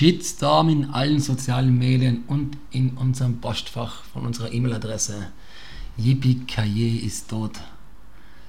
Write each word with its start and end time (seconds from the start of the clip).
Shitstorm 0.00 0.70
in 0.70 0.90
allen 0.92 1.20
sozialen 1.20 1.76
Medien 1.76 2.24
und 2.26 2.56
in 2.70 2.92
unserem 2.92 3.38
Postfach 3.38 4.02
von 4.14 4.24
unserer 4.24 4.50
E-Mail-Adresse. 4.50 5.26
Yippie 5.98 6.38
ist 7.04 7.28
tot. 7.28 7.50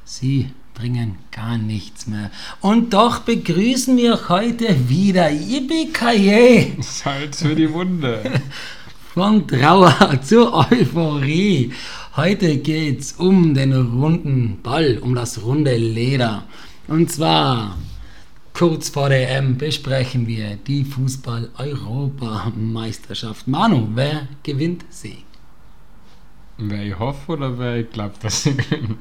Sie 0.06 0.50
bringen 0.74 1.18
gar 1.30 1.58
nichts 1.58 2.08
mehr. 2.08 2.32
Und 2.62 2.94
doch 2.94 3.20
begrüßen 3.20 3.98
wir 3.98 4.30
heute 4.30 4.88
wieder 4.88 5.30
Yippie 5.30 5.92
Salz 6.82 7.42
für 7.42 7.54
die 7.54 7.74
Wunde. 7.74 8.22
Von 9.14 9.46
Trauer 9.46 10.22
zur 10.22 10.54
Euphorie. 10.54 11.74
Heute 12.16 12.60
geht's 12.60 13.12
um 13.18 13.54
den 13.54 13.74
runden 13.74 14.60
Ball, 14.64 15.00
um 15.00 15.16
das 15.16 15.44
runde 15.44 15.76
Leder. 15.76 16.46
Und 16.88 17.12
zwar 17.12 17.76
kurz 18.54 18.90
vor 18.90 19.10
der 19.10 19.38
EM 19.38 19.58
besprechen 19.58 20.28
wir 20.28 20.56
die 20.56 20.84
Fußball-Europameisterschaft. 20.84 23.48
Manu, 23.48 23.88
wer 23.94 24.28
gewinnt 24.44 24.86
sie? 24.90 25.24
Wer 26.58 26.84
ich 26.84 27.00
hoffe 27.00 27.34
oder 27.34 27.58
wer 27.58 27.78
ich 27.78 27.92
glaube, 27.92 28.16
dass 28.22 28.44
sie 28.44 28.56
gewinnt? 28.56 29.00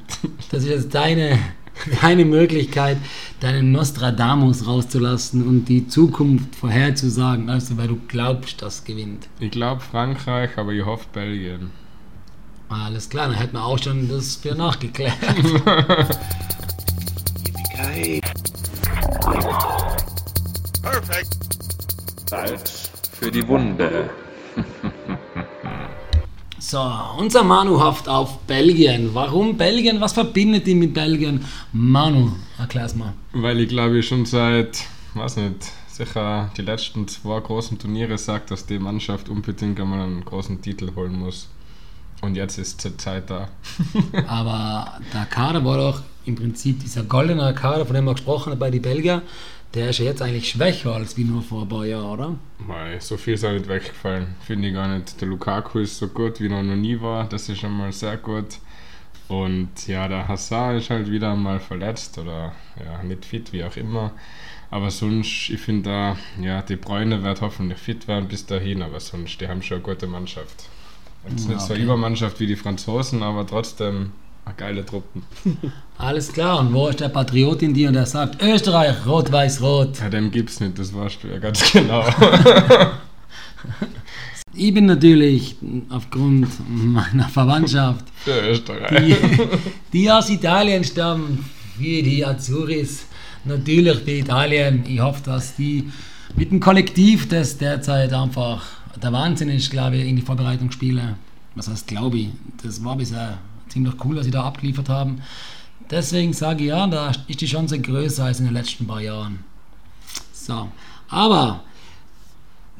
Das 0.51 0.63
ist 0.63 0.69
jetzt 0.69 0.95
deine, 0.95 1.37
deine 2.01 2.25
Möglichkeit, 2.25 2.97
deinen 3.39 3.71
Nostradamus 3.71 4.65
rauszulassen 4.65 5.47
und 5.47 5.65
die 5.65 5.87
Zukunft 5.87 6.55
vorherzusagen, 6.55 7.49
also 7.49 7.77
weil 7.77 7.89
du 7.89 7.99
glaubst, 8.07 8.61
dass 8.61 8.83
gewinnt. 8.83 9.27
Ich 9.39 9.51
glaube 9.51 9.81
Frankreich, 9.81 10.57
aber 10.57 10.71
ich 10.71 10.83
hoffe 10.83 11.05
Belgien. 11.13 11.69
Alles 12.69 13.09
klar, 13.09 13.27
dann 13.27 13.37
hätten 13.37 13.53
wir 13.53 13.65
auch 13.65 13.77
schon 13.77 14.07
das 14.07 14.37
für 14.37 14.55
nachgeklärt. 14.55 15.17
Perfekt. 20.81 21.37
Salz 22.29 22.89
für 23.13 23.31
die 23.31 23.47
Wunde. 23.47 24.09
So, 26.59 26.81
unser 27.17 27.43
Manu 27.43 27.79
hofft 27.81 28.07
auf 28.07 28.39
Belgien. 28.47 29.09
Warum 29.13 29.57
Belgien? 29.57 29.99
Was 29.99 30.13
verbindet 30.13 30.67
ihn 30.67 30.79
mit 30.79 30.93
Belgien? 30.93 31.45
Manu, 31.73 32.31
erklär's 32.57 32.95
mal. 32.95 33.13
Weil 33.33 33.59
ich 33.59 33.69
glaube 33.69 33.99
ich 33.99 34.07
schon 34.07 34.25
seit, 34.25 34.85
weiß 35.13 35.35
nicht, 35.37 35.69
sicher 35.89 36.49
die 36.55 36.61
letzten 36.61 37.07
zwei 37.07 37.39
großen 37.39 37.77
Turniere 37.77 38.17
sagt, 38.17 38.51
dass 38.51 38.65
die 38.65 38.79
Mannschaft 38.79 39.27
unbedingt 39.27 39.79
einmal 39.79 40.01
einen 40.01 40.23
großen 40.23 40.61
Titel 40.61 40.95
holen 40.95 41.19
muss. 41.19 41.49
Und 42.21 42.35
jetzt 42.35 42.57
ist 42.57 42.81
zur 42.81 42.97
Zeit 42.97 43.29
da. 43.29 43.49
Aber 44.27 44.99
der 45.13 45.25
Kader 45.25 45.65
war 45.65 45.77
doch 45.77 46.01
im 46.25 46.35
Prinzip 46.35 46.79
dieser 46.79 47.03
goldene 47.03 47.53
Kader, 47.53 47.85
von 47.85 47.95
dem 47.95 48.05
wir 48.05 48.13
gesprochen 48.13 48.51
haben 48.51 48.59
bei 48.59 48.69
den 48.69 48.81
Belgier, 48.81 49.21
der 49.73 49.89
ist 49.89 49.99
ja 49.99 50.05
jetzt 50.05 50.21
eigentlich 50.21 50.49
schwächer 50.49 50.93
als 50.93 51.17
wie 51.17 51.23
nur 51.23 51.41
vor 51.41 51.63
ein 51.63 51.69
paar 51.69 51.85
Jahren, 51.85 52.05
oder? 52.05 52.35
Mei, 52.59 52.99
so 52.99 53.15
viel 53.17 53.35
ist 53.35 53.45
auch 53.45 53.53
nicht 53.53 53.69
weggefallen. 53.69 54.35
Finde 54.45 54.67
ich 54.67 54.73
gar 54.73 54.87
nicht. 54.87 55.19
Der 55.21 55.29
Lukaku 55.29 55.79
ist 55.79 55.97
so 55.97 56.07
gut, 56.07 56.39
wie 56.41 56.47
er 56.47 56.61
noch 56.61 56.75
nie 56.75 56.99
war. 56.99 57.27
Das 57.27 57.47
ist 57.47 57.59
schon 57.59 57.71
mal 57.71 57.91
sehr 57.91 58.17
gut. 58.17 58.59
Und 59.29 59.87
ja, 59.87 60.09
der 60.09 60.27
Hazard 60.27 60.77
ist 60.77 60.89
halt 60.89 61.09
wieder 61.09 61.35
mal 61.35 61.61
verletzt 61.61 62.17
oder 62.17 62.53
ja, 62.83 63.01
nicht 63.03 63.23
fit, 63.23 63.53
wie 63.53 63.63
auch 63.63 63.77
immer. 63.77 64.11
Aber 64.69 64.91
sonst, 64.91 65.49
ich 65.49 65.59
finde 65.59 65.89
da, 65.89 66.17
ja, 66.41 66.61
die 66.61 66.75
Bräune 66.75 67.23
wird 67.23 67.39
hoffentlich 67.39 67.79
fit 67.79 68.09
werden 68.09 68.27
bis 68.27 68.45
dahin, 68.45 68.81
aber 68.81 68.99
sonst, 68.99 69.39
die 69.39 69.47
haben 69.47 69.61
schon 69.61 69.77
eine 69.77 69.83
gute 69.83 70.07
Mannschaft. 70.07 70.67
Jetzt 71.29 71.43
Ja, 71.45 71.49
nicht 71.51 71.59
so 71.61 71.65
okay. 71.65 71.73
eine 71.75 71.83
Übermannschaft 71.83 72.39
wie 72.39 72.47
die 72.47 72.55
Franzosen, 72.55 73.21
aber 73.23 73.45
trotzdem 73.45 74.11
eine 74.45 74.55
geile 74.55 74.85
Truppen. 74.85 75.23
Alles 75.97 76.31
klar, 76.33 76.59
und 76.59 76.73
wo 76.73 76.87
ist 76.87 76.99
der 76.99 77.09
Patriot 77.09 77.61
in 77.61 77.73
dir 77.73 77.89
und 77.89 77.93
der 77.93 78.05
sagt, 78.05 78.41
Österreich, 78.41 79.05
rot, 79.05 79.31
weiß, 79.31 79.61
rot. 79.61 79.99
Ja, 79.99 80.09
dem 80.09 80.31
gibt's 80.31 80.59
nicht, 80.59 80.79
das 80.79 80.93
weißt 80.93 81.23
du 81.23 81.27
ja 81.27 81.37
ganz 81.39 81.71
genau. 81.71 82.03
Ich 84.53 84.73
bin 84.73 84.85
natürlich 84.85 85.55
aufgrund 85.89 86.49
meiner 86.67 87.29
Verwandtschaft, 87.29 88.03
die, 88.25 89.15
die 89.93 90.11
aus 90.11 90.29
Italien 90.29 90.83
stammen, 90.83 91.45
wie 91.77 92.03
die 92.03 92.25
Azuris, 92.25 93.05
natürlich 93.45 93.99
für 93.99 94.11
Italien. 94.11 94.83
Ich 94.85 94.99
hoffe, 94.99 95.21
dass 95.23 95.55
die 95.55 95.89
mit 96.35 96.51
dem 96.51 96.59
Kollektiv, 96.59 97.29
das 97.29 97.57
derzeit 97.57 98.11
einfach 98.11 98.65
der 99.01 99.11
Wahnsinn 99.11 99.49
ist, 99.49 99.71
glaube 99.71 99.97
ich, 99.97 100.07
in 100.07 100.15
die 100.15 100.21
Vorbereitungsspiele. 100.21 101.15
Was 101.55 101.67
heißt, 101.67 101.87
glaube 101.87 102.17
ich, 102.17 102.29
das 102.63 102.83
war 102.83 102.95
bisher 102.95 103.37
ziemlich 103.69 103.93
cool, 104.03 104.15
was 104.15 104.25
sie 104.25 104.31
da 104.31 104.43
abgeliefert 104.43 104.89
haben. 104.89 105.21
Deswegen 105.89 106.33
sage 106.33 106.63
ich 106.63 106.69
ja, 106.69 106.87
da 106.87 107.11
ist 107.27 107.41
die 107.41 107.45
Chance 107.45 107.79
größer 107.79 108.25
als 108.25 108.39
in 108.39 108.45
den 108.45 108.53
letzten 108.53 108.87
paar 108.87 109.01
Jahren. 109.01 109.39
So, 110.31 110.69
aber 111.09 111.63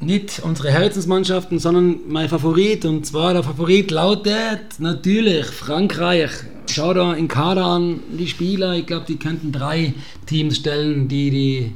nicht 0.00 0.40
unsere 0.40 0.70
Herzensmannschaften, 0.70 1.58
sondern 1.58 2.00
mein 2.08 2.28
Favorit. 2.28 2.84
Und 2.84 3.06
zwar 3.06 3.34
der 3.34 3.42
Favorit 3.42 3.90
lautet 3.90 4.78
natürlich 4.78 5.46
Frankreich. 5.46 6.30
Schau 6.70 6.94
da 6.94 7.12
in 7.12 7.28
Kader 7.28 7.64
an, 7.66 8.00
die 8.18 8.26
Spieler. 8.26 8.74
Ich 8.74 8.86
glaube, 8.86 9.06
die 9.06 9.16
könnten 9.16 9.52
drei 9.52 9.94
Teams 10.26 10.56
stellen, 10.56 11.08
die 11.08 11.30
die 11.30 11.72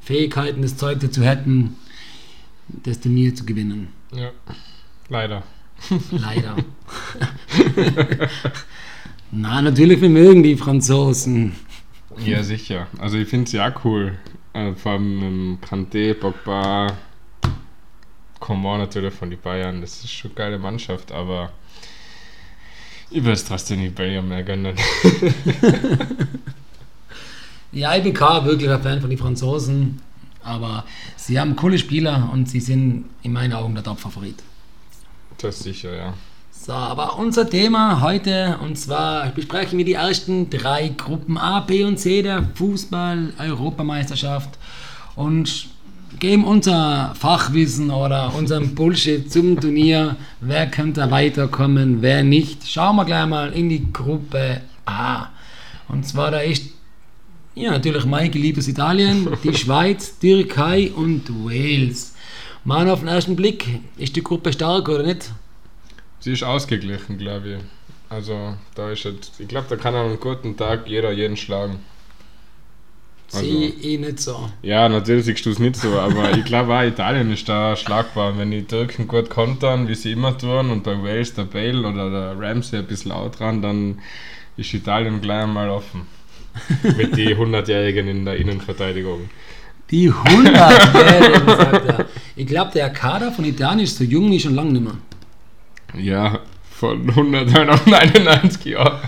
Fähigkeiten, 0.00 0.62
das 0.62 0.76
Zeug 0.76 1.00
dazu 1.00 1.22
hätten, 1.22 1.76
das 2.82 3.00
Turnier 3.00 3.34
zu 3.34 3.44
gewinnen. 3.44 3.88
Ja, 4.12 4.30
leider. 5.08 5.42
Leider. 6.10 6.56
Na, 9.30 9.62
natürlich, 9.62 10.00
wir 10.00 10.08
mögen 10.08 10.42
die 10.42 10.56
Franzosen. 10.56 11.54
Ja, 12.18 12.42
sicher. 12.42 12.86
Also 12.98 13.16
ich 13.16 13.28
finde 13.28 13.46
es 13.46 13.52
ja 13.52 13.74
cool. 13.84 14.18
Äh, 14.52 14.74
vor 14.74 14.92
allem 14.92 15.52
mit 15.52 15.64
Kanté, 15.64 16.14
Pogba, 16.14 16.98
Coman 18.38 18.80
natürlich 18.80 19.14
von 19.14 19.30
den 19.30 19.40
Bayern. 19.40 19.80
Das 19.80 20.04
ist 20.04 20.12
schon 20.12 20.30
eine 20.32 20.36
geile 20.36 20.58
Mannschaft, 20.58 21.10
aber 21.10 21.52
ich 23.10 23.22
würde 23.22 23.32
es 23.32 23.44
trotzdem 23.44 23.80
nicht 23.80 23.94
Bayern 23.94 24.28
mehr 24.28 24.42
gönnen. 24.42 24.76
Ja, 27.72 27.96
ich 27.96 28.02
bin 28.02 28.12
kein 28.12 28.44
wirklicher 28.44 28.78
Fan 28.80 29.00
von 29.00 29.08
den 29.08 29.18
Franzosen, 29.18 30.00
aber 30.44 30.84
sie 31.16 31.38
haben 31.40 31.56
coole 31.56 31.78
Spieler 31.78 32.30
und 32.32 32.48
sie 32.48 32.60
sind 32.60 33.06
in 33.22 33.32
meinen 33.32 33.52
Augen 33.52 33.74
der 33.74 33.84
Top-Favorit. 33.84 34.42
Das 35.38 35.60
sicher, 35.60 35.94
ja. 35.96 36.14
So, 36.50 36.72
aber 36.72 37.18
unser 37.18 37.50
Thema 37.50 38.00
heute, 38.02 38.58
und 38.62 38.78
zwar 38.78 39.30
besprechen 39.30 39.78
wir 39.78 39.84
die 39.84 39.94
ersten 39.94 40.48
drei 40.48 40.88
Gruppen 40.88 41.36
A, 41.36 41.58
B 41.60 41.82
und 41.82 41.98
C 41.98 42.22
der 42.22 42.44
Fußball-Europameisterschaft 42.54 44.50
und 45.16 45.66
geben 46.20 46.44
unser 46.44 47.14
Fachwissen 47.18 47.90
oder 47.90 48.32
unseren 48.34 48.76
Bullshit 48.76 49.32
zum 49.32 49.58
Turnier. 49.60 50.14
Wer 50.40 50.70
könnte 50.70 51.10
weiterkommen, 51.10 52.00
wer 52.00 52.22
nicht. 52.22 52.68
Schauen 52.68 52.94
wir 52.94 53.04
gleich 53.06 53.26
mal 53.26 53.52
in 53.52 53.68
die 53.68 53.92
Gruppe 53.92 54.60
A. 54.86 55.26
Und 55.88 56.06
zwar 56.06 56.30
da 56.30 56.38
ist 56.38 56.70
ja 57.54 57.70
natürlich 57.72 58.04
mein 58.04 58.30
geliebtes 58.30 58.68
Italien, 58.68 59.28
die 59.42 59.54
Schweiz, 59.62 60.18
Türkei 60.18 60.90
und 60.94 61.28
Wales. 61.44 62.14
Mann, 62.64 62.88
auf 62.88 63.00
den 63.00 63.08
ersten 63.08 63.34
Blick, 63.36 63.66
ist 63.98 64.14
die 64.16 64.22
Gruppe 64.22 64.52
stark 64.52 64.88
oder 64.88 65.02
nicht? 65.02 65.30
Sie 66.20 66.32
ist 66.32 66.44
ausgeglichen, 66.44 67.18
glaube 67.18 67.48
ich. 67.54 67.58
Also 68.08 68.54
da 68.74 68.90
ist 68.90 69.04
jetzt, 69.04 69.40
ich 69.40 69.48
glaube, 69.48 69.66
da 69.70 69.76
kann 69.76 69.94
an 69.94 70.06
einem 70.06 70.20
guten 70.20 70.56
Tag 70.56 70.86
jeder 70.88 71.10
jeden 71.12 71.36
schlagen. 71.36 71.80
Also- 73.32 73.46
Sehe 73.46 73.68
ich 73.68 73.98
nicht 73.98 74.20
so. 74.20 74.50
Ja, 74.60 74.88
natürlich 74.88 75.24
siehst 75.24 75.46
du 75.46 75.50
es 75.50 75.58
nicht 75.58 75.76
so, 75.76 75.98
aber 75.98 76.36
ich 76.36 76.44
glaube 76.44 76.74
auch 76.76 76.82
Italien 76.82 77.32
ist 77.32 77.48
da 77.48 77.74
schlagbar. 77.74 78.36
Wenn 78.36 78.50
die 78.50 78.64
Türken 78.64 79.08
gut 79.08 79.30
kontern, 79.30 79.88
wie 79.88 79.94
sie 79.94 80.12
immer 80.12 80.36
tun, 80.36 80.70
und 80.70 80.84
bei 80.84 81.02
Wales 81.02 81.32
der 81.34 81.44
Bale 81.44 81.80
oder 81.88 82.10
der 82.10 82.38
Ramsey 82.38 82.78
ein 82.80 82.86
bisschen 82.86 83.10
laut 83.10 83.38
dran, 83.40 83.62
dann 83.62 83.98
ist 84.58 84.74
Italien 84.74 85.22
gleich 85.22 85.44
einmal 85.44 85.70
offen. 85.70 86.02
Mit 86.96 87.16
die 87.16 87.34
100-Jährigen 87.34 88.08
in 88.08 88.24
der 88.24 88.36
Innenverteidigung. 88.36 89.30
Die 89.90 90.10
100 90.10 90.94
Jährigen, 90.94 91.46
sagt 91.46 91.86
er. 91.86 92.06
Ich 92.36 92.46
glaube, 92.46 92.70
der 92.72 92.90
Kader 92.90 93.32
von 93.32 93.44
Italien 93.44 93.80
ist 93.80 93.98
so 93.98 94.04
jung 94.04 94.30
wie 94.30 94.40
schon 94.40 94.54
lange 94.54 94.72
nicht 94.72 94.84
mehr. 94.84 94.96
Ja, 95.94 96.40
von 96.70 97.08
100 97.08 97.68
auf 97.68 97.86
99 97.86 98.64
Jahren. 98.64 98.98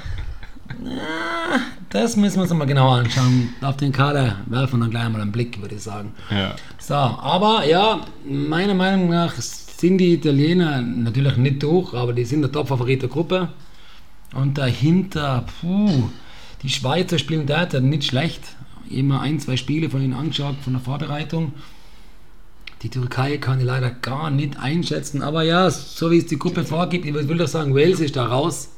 Das 1.91 2.17
müssen 2.17 2.37
wir 2.37 2.43
uns 2.43 2.53
mal 2.53 2.65
genauer 2.65 2.97
anschauen. 2.97 3.55
Auf 3.63 3.77
den 3.77 3.93
Kader 3.93 4.37
werfen 4.47 4.79
wir 4.79 4.85
dann 4.85 4.91
gleich 4.91 5.09
mal 5.09 5.21
einen 5.21 5.33
Blick, 5.33 5.61
würde 5.61 5.77
ich 5.77 5.83
sagen. 5.83 6.13
Ja. 6.31 6.57
So, 6.79 6.95
aber 6.95 7.65
ja, 7.67 8.01
meiner 8.25 8.75
Meinung 8.75 9.09
nach 9.11 9.35
sind 9.35 9.99
die 9.99 10.15
Italiener 10.15 10.83
natürlich 10.83 11.37
nicht 11.37 11.63
durch, 11.63 11.95
aber 11.95 12.13
die 12.13 12.25
sind 12.25 12.43
der 12.43 12.53
Top-Favorit 12.53 13.03
der 13.03 13.09
Gruppe. 13.09 13.49
Und 14.35 14.59
dahinter, 14.59 15.45
puh, 15.61 16.11
die 16.65 16.71
Schweizer 16.71 17.19
spielen 17.19 17.47
da 17.47 17.67
nicht 17.81 18.05
schlecht. 18.05 18.43
Immer 18.89 19.21
ein, 19.21 19.39
zwei 19.39 19.57
Spiele 19.57 19.91
von 19.91 20.03
ihnen 20.03 20.15
angeschaut, 20.15 20.57
von 20.63 20.73
der 20.73 20.83
Vorbereitung. 20.83 21.53
Die 22.83 22.89
Türkei 22.89 23.37
kann 23.37 23.61
ich 23.61 23.67
leider 23.67 23.91
gar 23.91 24.31
nicht 24.31 24.59
einschätzen, 24.59 25.23
aber 25.23 25.43
ja, 25.43 25.71
so 25.71 26.11
wie 26.11 26.19
es 26.19 26.27
die 26.27 26.39
Gruppe 26.39 26.65
vorgibt, 26.65 27.05
ich 27.05 27.15
will 27.15 27.39
doch 27.39 27.49
sagen, 27.49 27.75
Wales 27.75 28.01
ist 28.01 28.17
da 28.17 28.27
raus. 28.27 28.71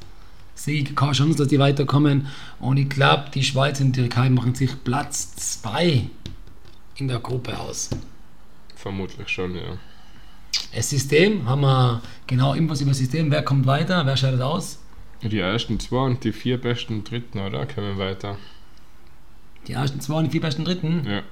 Sehe 0.53 0.81
ich 0.81 0.95
keine 0.95 1.13
Chance, 1.13 1.37
dass 1.37 1.47
die 1.47 1.59
weiterkommen. 1.59 2.27
Und 2.59 2.77
ich 2.77 2.89
glaube, 2.89 3.25
die 3.33 3.43
Schweiz 3.43 3.79
und 3.79 3.95
die 3.95 4.01
Türkei 4.01 4.29
machen 4.29 4.53
sich 4.53 4.71
Platz 4.83 5.35
2 5.61 6.09
in 6.95 7.07
der 7.07 7.19
Gruppe 7.19 7.57
aus. 7.57 7.89
Vermutlich 8.75 9.29
schon, 9.29 9.55
ja. 9.55 9.77
Das 10.75 10.89
System, 10.89 11.47
haben 11.47 11.61
wir 11.61 12.01
genau 12.25 12.53
Infos 12.53 12.81
über 12.81 12.91
das 12.91 12.97
System. 12.97 13.31
Wer 13.31 13.43
kommt 13.43 13.65
weiter? 13.65 14.05
Wer 14.05 14.17
scheidet 14.17 14.41
aus? 14.41 14.79
Die 15.23 15.39
ersten 15.39 15.79
zwei 15.79 16.05
und 16.05 16.23
die 16.23 16.31
vier 16.31 16.59
besten 16.59 17.03
Dritten, 17.03 17.39
oder? 17.39 17.65
Kommen 17.65 17.97
weiter. 17.97 18.37
Die 19.67 19.73
ersten 19.73 19.99
zwei 19.99 20.15
und 20.15 20.25
die 20.25 20.31
vier 20.31 20.41
besten 20.41 20.65
Dritten. 20.65 21.05
Ja. 21.05 21.23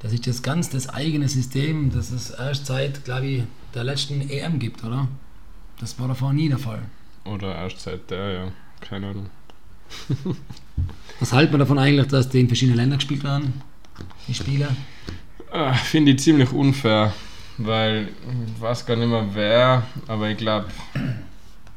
Das 0.00 0.12
ist 0.12 0.26
das 0.26 0.42
ganz 0.42 0.70
das 0.70 0.88
eigene 0.88 1.28
System, 1.28 1.90
das 1.92 2.10
es 2.10 2.30
erst 2.30 2.66
seit, 2.66 3.04
glaube 3.04 3.26
ich, 3.26 3.42
der 3.74 3.84
letzten 3.84 4.28
EM 4.28 4.58
gibt, 4.58 4.82
oder? 4.84 5.08
Das 5.78 5.98
war 5.98 6.08
davor 6.08 6.32
nie 6.32 6.48
der 6.48 6.58
Fall. 6.58 6.82
Oder 7.24 7.54
erst 7.54 7.80
seit 7.80 8.10
der, 8.10 8.32
ja. 8.32 8.52
Keine 8.80 9.08
Ahnung. 9.08 9.30
Was 11.20 11.32
halten 11.32 11.52
wir 11.52 11.58
davon 11.58 11.78
eigentlich, 11.78 12.06
dass 12.08 12.28
die 12.28 12.40
in 12.40 12.48
verschiedenen 12.48 12.76
Ländern 12.78 12.98
gespielt 12.98 13.22
werden? 13.22 13.62
Die 14.26 14.34
Spiele? 14.34 14.68
Ah, 15.52 15.74
Finde 15.74 16.12
ich 16.12 16.18
ziemlich 16.20 16.50
unfair, 16.50 17.12
weil 17.58 18.08
ich 18.54 18.60
weiß 18.60 18.86
gar 18.86 18.96
nicht 18.96 19.08
mehr 19.08 19.26
wer, 19.34 19.82
aber 20.08 20.30
ich 20.30 20.38
glaube, 20.38 20.66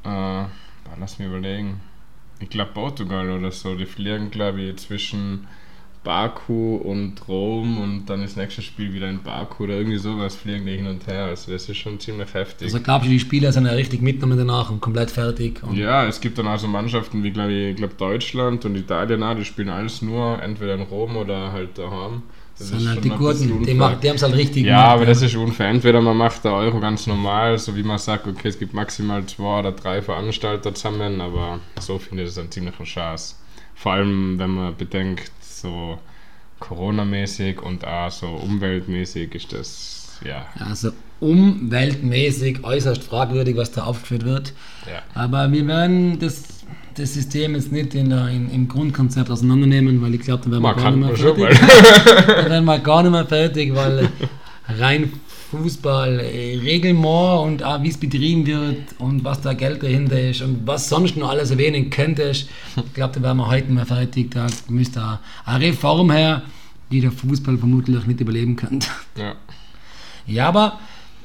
äh, 0.03 0.45
lass 0.99 1.19
mich 1.19 1.27
überlegen. 1.27 1.81
Ich 2.39 2.49
glaube 2.49 2.71
Portugal 2.73 3.29
oder 3.29 3.51
so, 3.51 3.75
die 3.75 3.85
fliegen 3.85 4.29
glaube 4.31 4.61
ich 4.61 4.77
zwischen 4.77 5.47
Baku 6.05 6.75
und 6.75 7.27
Rom 7.27 7.79
und 7.79 8.05
dann 8.05 8.21
das 8.21 8.35
nächste 8.35 8.61
Spiel 8.61 8.93
wieder 8.93 9.09
in 9.09 9.23
Baku 9.23 9.63
oder 9.63 9.73
irgendwie 9.73 9.97
sowas 9.97 10.35
fliegen 10.35 10.65
die 10.65 10.77
hin 10.77 10.85
und 10.85 11.07
her. 11.07 11.25
Also 11.25 11.51
das 11.51 11.67
ist 11.67 11.77
schon 11.77 11.99
ziemlich 11.99 12.33
heftig. 12.33 12.67
Also 12.67 12.79
glaubst 12.79 13.07
du, 13.07 13.11
die 13.11 13.19
Spieler 13.19 13.51
sind 13.51 13.65
ja 13.65 13.71
richtig 13.71 14.01
mitgenommen 14.01 14.37
danach 14.37 14.69
und 14.69 14.79
komplett 14.81 15.09
fertig? 15.09 15.63
Und 15.63 15.75
Ja, 15.75 16.05
es 16.05 16.21
gibt 16.21 16.37
dann 16.37 16.47
also 16.47 16.67
Mannschaften 16.67 17.23
wie 17.23 17.31
glaube 17.31 17.51
ich, 17.51 17.75
glaub 17.75 17.97
Deutschland 17.97 18.63
und 18.65 18.75
Italien 18.75 19.23
auch, 19.23 19.35
die 19.35 19.45
spielen 19.45 19.69
alles 19.69 20.01
nur 20.03 20.41
entweder 20.41 20.75
in 20.75 20.81
Rom 20.81 21.17
oder 21.17 21.51
halt 21.51 21.77
daheim. 21.77 22.21
Das 22.57 22.69
sind 22.69 22.79
ist 22.79 22.87
halt 22.87 22.95
schon 22.95 23.03
die 23.03 23.09
Guten, 23.09 23.63
die, 23.65 23.73
macht, 23.73 24.01
die 24.03 24.09
haben 24.09 24.15
es 24.15 24.23
halt 24.23 24.33
richtig 24.35 24.63
Ja, 24.63 24.77
gemacht, 24.77 24.95
aber 24.95 25.05
das 25.05 25.21
ist 25.21 25.35
unfair. 25.35 25.67
Entweder 25.69 26.01
man 26.01 26.15
macht 26.15 26.43
der 26.45 26.53
Euro 26.53 26.79
ganz 26.79 27.05
normal, 27.05 27.57
so 27.59 27.75
wie 27.75 27.83
man 27.83 27.97
sagt, 27.97 28.27
okay, 28.27 28.47
es 28.47 28.57
gibt 28.59 28.73
maximal 28.73 29.25
zwei 29.25 29.59
oder 29.59 29.71
drei 29.73 30.01
Veranstalter 30.01 30.73
zusammen, 30.73 31.19
aber 31.21 31.59
so 31.79 31.99
finde 31.99 32.23
ich 32.23 32.29
das 32.29 32.37
ein 32.37 32.49
ziemlicher 32.51 32.83
Chance. 32.85 33.35
Vor 33.75 33.91
allem, 33.93 34.39
wenn 34.39 34.51
man 34.51 34.75
bedenkt, 34.77 35.31
so 35.41 35.99
Corona-mäßig 36.59 37.61
und 37.61 37.85
auch 37.85 38.09
so 38.11 38.27
umweltmäßig 38.27 39.35
ist 39.35 39.51
das, 39.53 40.19
ja, 40.23 40.45
Also 40.57 40.91
umweltmäßig 41.19 42.63
äußerst 42.63 43.03
fragwürdig, 43.03 43.57
was 43.57 43.71
da 43.71 43.83
aufgeführt 43.83 44.23
wird. 44.25 44.53
ja. 44.85 45.01
Aber 45.13 45.51
wir 45.51 45.67
werden 45.67 46.19
das, 46.19 46.54
das 46.95 47.13
System 47.13 47.55
jetzt 47.55 47.71
nicht 47.71 47.93
in 47.93 48.09
der, 48.09 48.29
in, 48.29 48.49
im 48.49 48.67
Grundkonzept 48.67 49.29
auseinandernehmen, 49.29 50.01
weil 50.01 50.15
ich 50.15 50.21
glaube, 50.21 50.43
dann 50.43 50.51
werden 50.51 50.63
wir 50.63 50.73
gar 50.73 50.91
nicht 50.91 51.07
mehr 51.07 51.15
fertig. 51.15 51.59
dann 52.27 52.49
werden 52.49 52.65
wir 52.65 52.79
gar 52.79 53.03
nicht 53.03 53.11
mehr 53.11 53.25
fertig, 53.25 53.75
weil 53.75 54.09
rein 54.67 55.11
Fußball, 55.51 56.19
äh, 56.19 56.59
Regelmord 56.59 57.47
und 57.47 57.63
auch 57.63 57.81
wie 57.83 57.89
es 57.89 57.97
betrieben 57.97 58.45
wird 58.45 58.99
und 58.99 59.23
was 59.23 59.41
da 59.41 59.53
Geld 59.53 59.83
dahinter 59.83 60.19
ist 60.19 60.41
und 60.41 60.65
was 60.65 60.89
sonst 60.89 61.17
noch 61.17 61.29
alles 61.29 61.51
erwähnen 61.51 61.89
könntest. 61.89 62.49
Ich 62.75 62.93
glaube, 62.93 63.13
da 63.15 63.21
werden 63.21 63.37
wir 63.37 63.47
heute 63.47 63.67
nicht 63.67 63.75
mehr 63.75 63.85
fertig. 63.85 64.31
Da 64.31 64.47
müsste 64.67 65.19
eine 65.45 65.65
Reform 65.65 66.11
her, 66.11 66.43
die 66.91 67.01
der 67.01 67.11
Fußball 67.11 67.57
vermutlich 67.57 68.05
nicht 68.05 68.19
überleben 68.19 68.55
könnte. 68.55 68.87
Ja. 69.17 69.35
Ja, 70.27 70.47
aber 70.47 70.79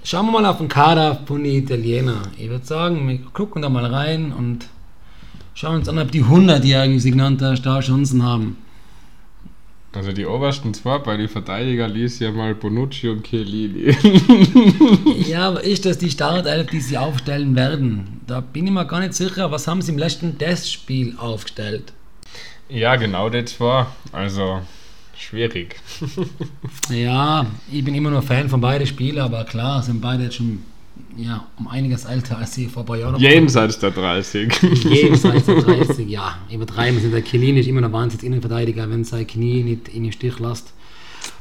schauen 0.04 0.26
wir 0.26 0.32
mal 0.32 0.46
auf 0.46 0.58
den 0.58 0.68
Kader 0.68 1.20
von 1.24 1.42
den 1.42 1.54
Italienern. 1.54 2.28
Ich 2.36 2.50
würde 2.50 2.66
sagen, 2.66 3.08
wir 3.08 3.18
gucken 3.32 3.62
da 3.62 3.68
mal 3.68 3.86
rein 3.86 4.32
und 4.32 4.66
schauen 5.60 5.76
uns 5.76 5.88
an, 5.90 5.98
ob 5.98 6.10
die 6.10 6.24
100-jährigen 6.24 7.00
Signanter 7.00 7.54
da 7.54 7.80
Chancen 7.80 8.22
haben. 8.22 8.56
Also 9.92 10.12
die 10.12 10.24
obersten 10.24 10.72
zwei 10.72 10.98
bei 10.98 11.18
den 11.18 11.28
Verteidiger 11.28 11.86
ließ 11.86 12.20
ja 12.20 12.30
mal 12.30 12.54
Bonucci 12.54 13.08
und 13.08 13.26
Chiellini. 13.26 13.94
Ja, 15.28 15.48
aber 15.48 15.62
ist 15.62 15.84
das 15.84 15.98
die 15.98 16.10
Startelf, 16.10 16.70
die 16.70 16.80
sie 16.80 16.96
aufstellen 16.96 17.54
werden? 17.56 18.20
Da 18.26 18.40
bin 18.40 18.66
ich 18.66 18.72
mir 18.72 18.86
gar 18.86 19.00
nicht 19.00 19.14
sicher. 19.14 19.50
Was 19.50 19.66
haben 19.66 19.82
sie 19.82 19.92
im 19.92 19.98
letzten 19.98 20.38
Testspiel 20.38 21.16
aufgestellt? 21.18 21.92
ja, 22.68 22.96
genau 22.96 23.28
die 23.28 23.44
zwei. 23.44 23.86
Also 24.12 24.62
schwierig. 25.16 25.76
Ja, 26.90 27.46
ich 27.70 27.84
bin 27.84 27.94
immer 27.94 28.10
nur 28.10 28.22
Fan 28.22 28.48
von 28.48 28.60
beiden 28.60 28.86
Spielen, 28.86 29.18
aber 29.18 29.44
klar, 29.44 29.82
sind 29.82 30.00
beide 30.00 30.24
jetzt 30.24 30.36
schon 30.36 30.62
ja, 31.16 31.46
um 31.58 31.68
einiges 31.68 32.04
älter 32.04 32.38
als 32.38 32.54
sie 32.54 32.66
vor 32.66 32.82
ein 32.82 32.86
paar 32.86 32.96
Jahren. 32.96 33.20
Jenseits 33.20 33.78
der 33.78 33.90
30. 33.90 34.52
Jenseits 34.84 35.46
der 35.46 35.62
30, 35.62 36.08
ja. 36.08 36.38
Übertreiben 36.50 37.00
sind 37.00 37.12
der 37.12 37.22
Chiellini 37.22 37.60
ist 37.60 37.66
immer 37.66 37.80
noch 37.80 37.92
Wahnsinns 37.92 38.22
Innenverteidiger, 38.22 38.88
wenn 38.90 39.04
sein 39.04 39.26
Knie 39.26 39.62
nicht 39.62 39.88
in 39.88 40.04
den 40.04 40.12
Stich 40.12 40.38
lässt. 40.38 40.72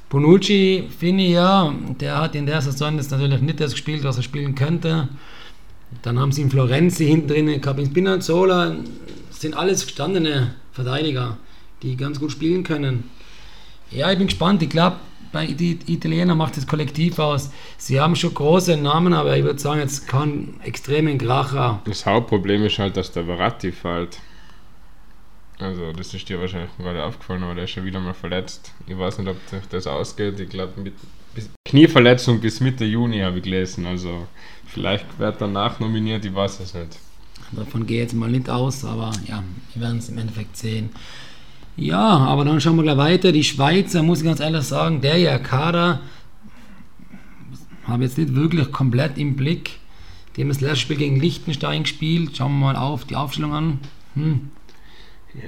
Bonucci, 0.10 0.86
finde 0.98 1.24
ich 1.24 1.32
ja, 1.32 1.74
der 2.00 2.18
hat 2.18 2.36
in 2.36 2.48
der 2.48 2.62
Saison 2.62 2.96
jetzt 2.96 3.12
natürlich 3.12 3.42
nicht 3.42 3.60
das 3.60 3.74
gespielt, 3.74 4.04
was 4.04 4.18
er 4.18 4.24
spielen 4.24 4.56
könnte. 4.56 5.08
Dann 6.02 6.20
haben 6.20 6.32
sie 6.32 6.42
in 6.42 6.50
Florenzi 6.50 7.06
hinten 7.06 7.28
drin, 7.28 7.62
gehabt, 7.62 7.80
in 7.80 7.86
Spinazzola, 7.88 8.76
sind 9.30 9.56
alles 9.56 9.86
gestandene 9.86 10.56
Verteidiger, 10.72 11.38
die 11.84 11.96
ganz 11.96 12.20
gut 12.20 12.32
spielen 12.32 12.64
können. 12.64 13.10
Ja, 13.92 14.12
ich 14.12 14.18
bin 14.18 14.28
gespannt. 14.28 14.62
Ich 14.62 14.70
glaube, 14.70 14.98
bei 15.32 15.48
die 15.48 15.80
Italiener 15.88 16.36
macht 16.36 16.58
das 16.58 16.68
Kollektiv 16.68 17.20
aus. 17.20 17.52
Sie 17.78 18.00
haben 18.00 18.16
schon 18.16 18.34
große 18.34 18.78
Namen, 18.78 19.14
aber 19.14 19.38
ich 19.38 19.44
würde 19.44 19.60
sagen, 19.60 19.80
jetzt 19.80 20.08
keinen 20.08 20.60
extremen 20.64 21.18
Kracher. 21.18 21.82
Das 21.86 22.06
Hauptproblem 22.06 22.66
ist 22.66 22.80
halt, 22.80 22.98
dass 22.98 23.12
der 23.12 23.26
Verratti 23.26 23.72
fällt. 23.72 24.20
Also, 25.60 25.92
das 25.92 26.14
ist 26.14 26.30
dir 26.30 26.40
wahrscheinlich 26.40 26.72
gerade 26.78 27.04
aufgefallen, 27.04 27.44
aber 27.44 27.54
der 27.54 27.66
ist 27.66 27.72
schon 27.72 27.84
wieder 27.84 28.00
mal 28.00 28.14
verletzt. 28.14 28.74
Ich 28.88 28.98
weiß 28.98 29.20
nicht, 29.20 29.28
ob 29.30 29.38
das 29.70 29.88
ausgeht. 29.88 30.40
Ich 30.40 30.50
glaube, 30.50 30.80
mit 30.80 30.94
bis, 31.36 31.50
Knieverletzung 31.66 32.40
bis 32.40 32.62
Mitte 32.62 32.86
Juni 32.86 33.20
habe 33.20 33.38
ich 33.38 33.44
gelesen. 33.44 33.86
Also, 33.86 34.28
vielleicht 34.66 35.20
wird 35.20 35.42
er 35.42 35.48
nachnominiert, 35.48 36.24
ich 36.24 36.34
weiß 36.34 36.62
es 36.62 36.74
nicht. 36.74 36.98
Davon 37.52 37.86
gehe 37.86 37.98
ich 37.98 38.04
jetzt 38.04 38.14
mal 38.16 38.30
nicht 38.30 38.50
aus, 38.50 38.86
aber 38.86 39.12
ja, 39.28 39.44
wir 39.74 39.82
werden 39.82 39.98
es 39.98 40.10
im 40.10 40.18
Endeffekt 40.18 40.56
sehen. 40.56 40.92
Ja, 41.80 42.18
aber 42.18 42.44
dann 42.44 42.60
schauen 42.60 42.76
wir 42.76 42.84
gleich 42.84 42.98
weiter. 42.98 43.32
Die 43.32 43.46
Schweizer, 43.46 44.04
muss 44.04 44.20
ich 44.20 44.26
ganz 44.26 44.42
ehrlich 44.42 44.64
sagen, 44.64 45.00
der 45.00 45.18
ja 45.18 45.40
Kader 45.40 46.02
habe 47.86 48.04
jetzt 48.04 48.18
nicht 48.18 48.36
wirklich 48.36 48.74
komplett 48.74 49.18
im 49.18 49.38
Blick. 49.38 49.80
Die 50.36 50.42
haben 50.42 50.50
das 50.50 50.60
letzte 50.60 50.76
Spiel 50.76 50.98
gegen 50.98 51.22
Liechtenstein 51.22 51.84
gespielt. 51.84 52.36
Schauen 52.36 52.60
wir 52.60 52.74
mal 52.74 52.76
auf 52.76 53.06
die 53.06 53.16
Aufstellung 53.16 53.54
an. 53.54 53.80
Hm. 54.16 54.52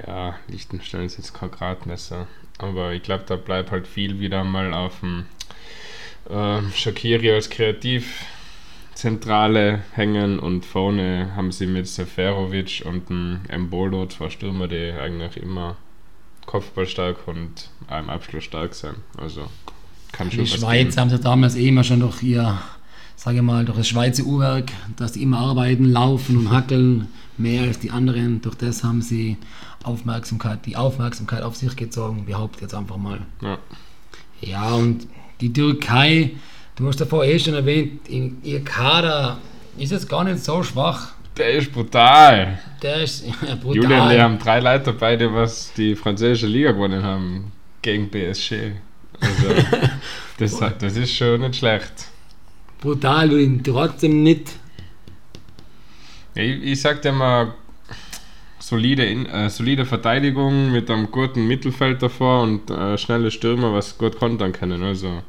Ja, 0.08 0.38
Liechtenstein 0.48 1.04
ist 1.04 1.18
jetzt 1.18 1.34
kein 1.34 1.52
Gradmesser. 1.52 2.28
Aber 2.60 2.94
ich 2.94 3.04
glaube, 3.04 3.26
da 3.28 3.36
bleibt 3.36 3.72
halt 3.72 3.86
viel 3.86 4.22
wieder 4.22 4.46
mal 4.46 4.74
auf 4.74 5.02
dem 5.02 5.26
äh, 6.30 6.62
Shakiri 6.74 7.34
als 7.34 7.50
Kreativzentrale 7.50 9.84
hängen 9.92 10.40
und 10.40 10.66
vorne 10.66 11.36
haben 11.36 11.52
sie 11.52 11.68
mit 11.68 11.88
Seferovic 11.88 12.84
und 12.86 13.10
dem 13.10 13.42
Embolo 13.50 14.06
zwei 14.06 14.30
Stürmer, 14.30 14.70
die 14.70 14.94
eigentlich 14.94 15.36
immer 15.36 15.76
kopfballstark 16.52 17.28
und 17.28 17.70
auch 17.90 18.00
im 18.00 18.10
Abschluss 18.10 18.44
stark 18.44 18.74
sein. 18.74 18.96
Also 19.18 19.48
kann 20.12 20.30
schon 20.30 20.44
Die 20.44 20.48
Schweiz 20.50 20.90
geben. 20.90 21.00
haben 21.00 21.10
sie 21.10 21.20
damals 21.20 21.56
eh 21.56 21.70
immer 21.70 21.84
schon 21.86 22.02
durch 22.02 22.22
ihr, 22.22 22.60
sage 23.16 23.38
ich 23.38 23.44
mal, 23.44 23.64
durch 23.64 23.78
das 23.78 23.88
Schweizer 23.88 24.24
Uhrwerk, 24.24 24.72
dass 24.98 25.14
die 25.14 25.24
immer 25.24 25.40
arbeiten, 25.40 25.86
laufen 25.86 26.36
und 26.38 26.52
hackeln, 26.52 27.08
mehr 27.38 27.64
als 27.64 27.80
die 27.80 27.90
anderen. 27.92 28.42
Durch 28.42 28.56
das 28.56 28.84
haben 28.84 29.02
sie 29.02 29.38
Aufmerksamkeit, 29.84 30.66
die 30.66 30.76
Aufmerksamkeit 30.76 31.42
auf 31.42 31.56
sich 31.56 31.76
gezogen, 31.78 32.26
behaupte 32.26 32.58
ich 32.58 32.62
jetzt 32.64 32.76
einfach 32.76 32.98
mal. 32.98 33.22
Ja. 33.42 33.58
Ja, 34.42 34.74
und 34.74 35.08
die 35.40 35.54
Türkei, 35.54 36.32
du 36.76 36.88
hast 36.88 37.00
davor 37.00 37.24
eh 37.24 37.40
schon 37.40 37.54
erwähnt, 37.54 38.08
in, 38.10 38.38
ihr 38.44 38.64
Kader 38.64 39.38
ist 39.78 39.92
jetzt 39.92 40.10
gar 40.10 40.24
nicht 40.26 40.44
so 40.44 40.64
schwach. 40.64 41.14
Der 41.38 41.52
ist 41.54 41.72
brutal. 41.72 42.60
Der 42.82 43.04
ist 43.04 43.26
brutal. 43.62 43.76
Julian, 43.76 44.10
wir 44.10 44.24
haben 44.24 44.40
drei 44.40 44.60
Leute 44.60 44.94
beide, 44.94 45.34
was 45.34 45.74
die 45.74 45.96
französische 45.96 46.48
Liga 46.48 46.72
gewonnen 46.72 47.04
haben 47.04 47.52
gegen 47.82 48.10
PSG. 48.10 48.74
Also, 49.20 49.48
das, 50.38 50.60
das 50.80 50.98
ist 50.98 51.16
schon 51.16 51.42
nicht 51.42 51.56
schlecht. 51.56 52.08
brutal, 52.80 53.32
ihn 53.40 53.64
trotzdem 53.64 54.24
nicht. 54.24 54.52
Ich, 56.34 56.64
ich 56.64 56.82
sag 56.82 57.02
dir 57.02 57.12
mal, 57.12 57.54
solide, 58.60 59.06
äh, 59.06 59.50
solide 59.50 59.86
Verteidigung 59.86 60.72
mit 60.72 60.90
einem 60.90 61.12
guten 61.12 61.48
Mittelfeld 61.48 62.02
davor 62.02 62.44
und 62.44 62.70
äh, 62.70 62.98
schnelle 62.98 63.32
Stürmer, 63.32 63.74
was 63.74 63.98
gut 63.98 64.18
kontern 64.18 64.52
können. 64.52 64.84
Also, 64.84 65.22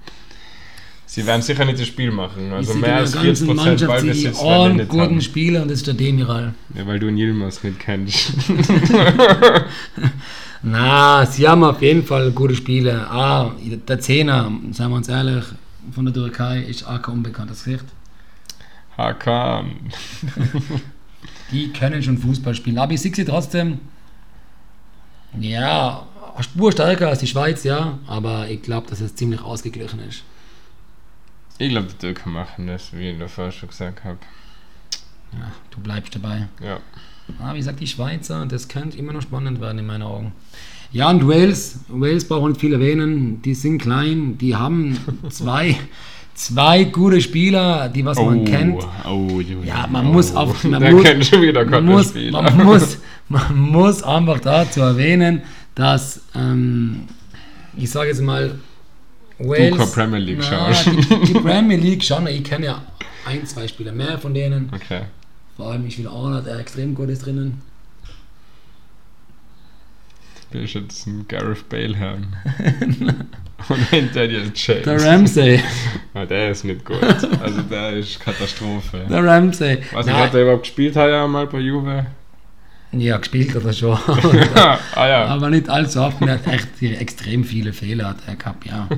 sie 1.12 1.26
werden 1.26 1.42
sicher 1.42 1.64
nicht 1.66 1.78
das 1.78 1.86
Spiel 1.86 2.10
machen. 2.10 2.52
Also 2.52 2.72
mehr 2.74 2.96
als 2.96 3.12
sehe 3.12 3.20
in 3.20 3.26
der 3.26 3.34
40% 3.34 3.46
ganzen 3.46 3.46
Mannschaft 3.56 3.80
die 3.80 3.86
Ballbesitz 3.86 4.42
werden 4.42 4.76
nicht 4.76 4.88
guten 4.88 5.02
haben. 5.02 5.20
Spieler 5.20 5.62
und 5.62 5.70
das 5.70 5.78
ist 5.78 5.86
der 5.86 5.94
Demiral. 5.94 6.54
Ja, 6.74 6.86
weil 6.86 6.98
du 6.98 7.08
einen 7.08 7.18
Yilmaz 7.18 7.62
nicht 7.62 7.78
kennst. 7.78 8.32
Na, 10.62 11.26
sie 11.26 11.46
haben 11.46 11.64
auf 11.64 11.82
jeden 11.82 12.04
Fall 12.04 12.30
gute 12.30 12.54
Spiele. 12.54 13.10
Ah, 13.10 13.50
der 13.88 14.00
Zehner, 14.00 14.50
sagen 14.70 14.90
wir 14.90 14.96
uns 14.96 15.08
ehrlich, 15.08 15.44
von 15.90 16.06
der 16.06 16.14
Türkei 16.14 16.62
ist 16.62 16.86
auch 16.86 17.02
kein 17.02 17.16
unbekanntes 17.16 17.64
Gesicht. 17.64 17.84
Hakan. 18.96 19.72
Die 21.50 21.72
können 21.72 22.02
schon 22.02 22.16
Fußball 22.16 22.54
spielen. 22.54 22.78
Aber 22.78 22.92
ich 22.92 23.02
sehe 23.02 23.14
sie 23.14 23.26
trotzdem, 23.26 23.80
ja, 25.38 26.06
Spur 26.40 26.72
stärker 26.72 27.08
als 27.08 27.18
die 27.18 27.26
Schweiz, 27.26 27.64
ja. 27.64 27.98
Aber 28.06 28.48
ich 28.48 28.62
glaube, 28.62 28.88
dass 28.88 29.02
es 29.02 29.14
ziemlich 29.14 29.42
ausgeglichen 29.42 30.00
ist. 30.08 30.22
Ich 31.58 31.70
glaube, 31.70 31.88
die 31.88 31.94
Türken 31.98 32.32
machen 32.32 32.66
das, 32.66 32.92
wie 32.92 33.10
ich 33.10 33.18
davor 33.18 33.50
schon 33.52 33.68
gesagt 33.68 34.04
habe. 34.04 34.18
Ja, 35.32 35.52
du 35.70 35.80
bleibst 35.80 36.14
dabei. 36.14 36.48
Ja. 36.62 36.78
Ah, 37.40 37.54
wie 37.54 37.58
gesagt, 37.58 37.80
die 37.80 37.86
Schweizer, 37.86 38.44
das 38.46 38.68
könnte 38.68 38.98
immer 38.98 39.12
noch 39.12 39.22
spannend 39.22 39.60
werden 39.60 39.78
in 39.78 39.86
meinen 39.86 40.02
Augen. 40.02 40.32
Ja, 40.90 41.08
und 41.08 41.26
Wales, 41.26 41.80
Wales 41.88 42.26
brauchen 42.26 42.42
wir 42.44 42.48
nicht 42.50 42.60
viel 42.60 42.72
erwähnen. 42.74 43.40
Die 43.42 43.54
sind 43.54 43.78
klein, 43.78 44.36
die 44.38 44.54
haben 44.56 44.98
zwei, 45.30 45.76
zwei 46.34 46.84
gute 46.84 47.20
Spieler, 47.20 47.88
die 47.88 48.04
was 48.04 48.18
man 48.18 48.44
kennt. 48.44 48.84
Oh. 49.08 49.40
Ja, 49.64 49.86
man 49.86 50.06
muss 50.06 50.34
auf- 50.34 50.64
man 50.64 50.80
Der 50.82 50.92
muss- 50.92 51.02
kennt 51.04 51.24
schon 51.24 51.42
wieder 51.42 51.64
Man 51.64 51.86
muss, 51.86 52.12
man, 52.14 52.56
muss, 52.64 52.98
man 53.28 53.58
muss 53.58 54.02
einfach 54.02 54.40
dazu 54.40 54.80
erwähnen, 54.80 55.42
dass, 55.74 56.20
ähm, 56.34 57.02
ich 57.76 57.88
sage 57.90 58.08
jetzt 58.08 58.20
mal, 58.20 58.58
Wales. 59.48 59.76
keine 59.76 59.90
Premier 59.90 60.18
League 60.18 60.38
Na, 60.40 60.72
schaust. 60.72 60.86
Die, 60.86 61.24
die 61.26 61.34
Premier 61.40 61.76
League 61.76 62.02
schon, 62.04 62.26
ich 62.26 62.44
kenne 62.44 62.66
ja 62.66 62.82
ein, 63.26 63.46
zwei 63.46 63.66
Spieler 63.68 63.92
mehr 63.92 64.18
von 64.18 64.34
denen. 64.34 64.70
Okay. 64.74 65.02
Vor 65.56 65.70
allem 65.70 65.86
ich 65.86 65.98
will 65.98 66.08
Arnold, 66.08 66.46
der 66.46 66.58
extrem 66.58 66.94
gut 66.94 67.08
ist 67.08 67.24
drinnen. 67.26 67.60
Will 70.50 70.64
ich 70.64 70.74
jetzt 70.74 71.06
einen 71.06 71.26
Gareth 71.28 71.68
Bale 71.68 71.98
haben? 71.98 72.26
Und 73.68 73.88
hinter 73.90 74.26
dir 74.26 74.42
James. 74.54 74.84
Der 74.84 75.02
Ramsey. 75.02 75.62
Ah, 76.14 76.26
der 76.26 76.50
ist 76.50 76.62
nicht 76.64 76.84
gut. 76.84 77.02
Also 77.02 77.62
der 77.62 77.94
ist 77.94 78.20
Katastrophe. 78.20 79.06
Der 79.08 79.24
Ramsey. 79.24 79.78
Was 79.92 80.06
hat 80.06 80.34
er 80.34 80.42
überhaupt 80.42 80.64
gespielt 80.64 80.94
hat 80.94 81.08
ja 81.08 81.26
mal 81.26 81.46
bei 81.46 81.58
Juve? 81.60 82.04
Ja, 82.92 83.16
gespielt 83.16 83.54
hat 83.54 83.64
er 83.64 83.72
schon. 83.72 83.98
ah 84.94 85.08
ja. 85.08 85.26
Aber 85.26 85.50
nicht 85.50 85.68
allzu 85.68 86.00
oft. 86.00 86.20
Er 86.22 86.34
hat 86.34 86.46
echt 86.46 86.82
extrem 86.82 87.44
viele 87.44 87.72
Fehler 87.72 88.10
hat 88.10 88.18
er 88.26 88.36
gehabt, 88.36 88.66
ja. 88.66 88.88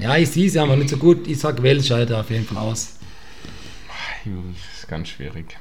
Ja, 0.00 0.16
ich 0.16 0.30
sehe 0.30 0.46
es 0.46 0.56
einfach 0.56 0.76
nicht 0.76 0.90
so 0.90 0.96
gut. 0.96 1.26
Ich 1.26 1.38
sag 1.38 1.62
Wales 1.62 1.86
scheidet 1.86 2.12
auf 2.12 2.30
jeden 2.30 2.44
Fall 2.46 2.58
aus. 2.58 2.98
Das 4.24 4.78
ist 4.78 4.88
ganz 4.88 5.08
schwierig. 5.08 5.56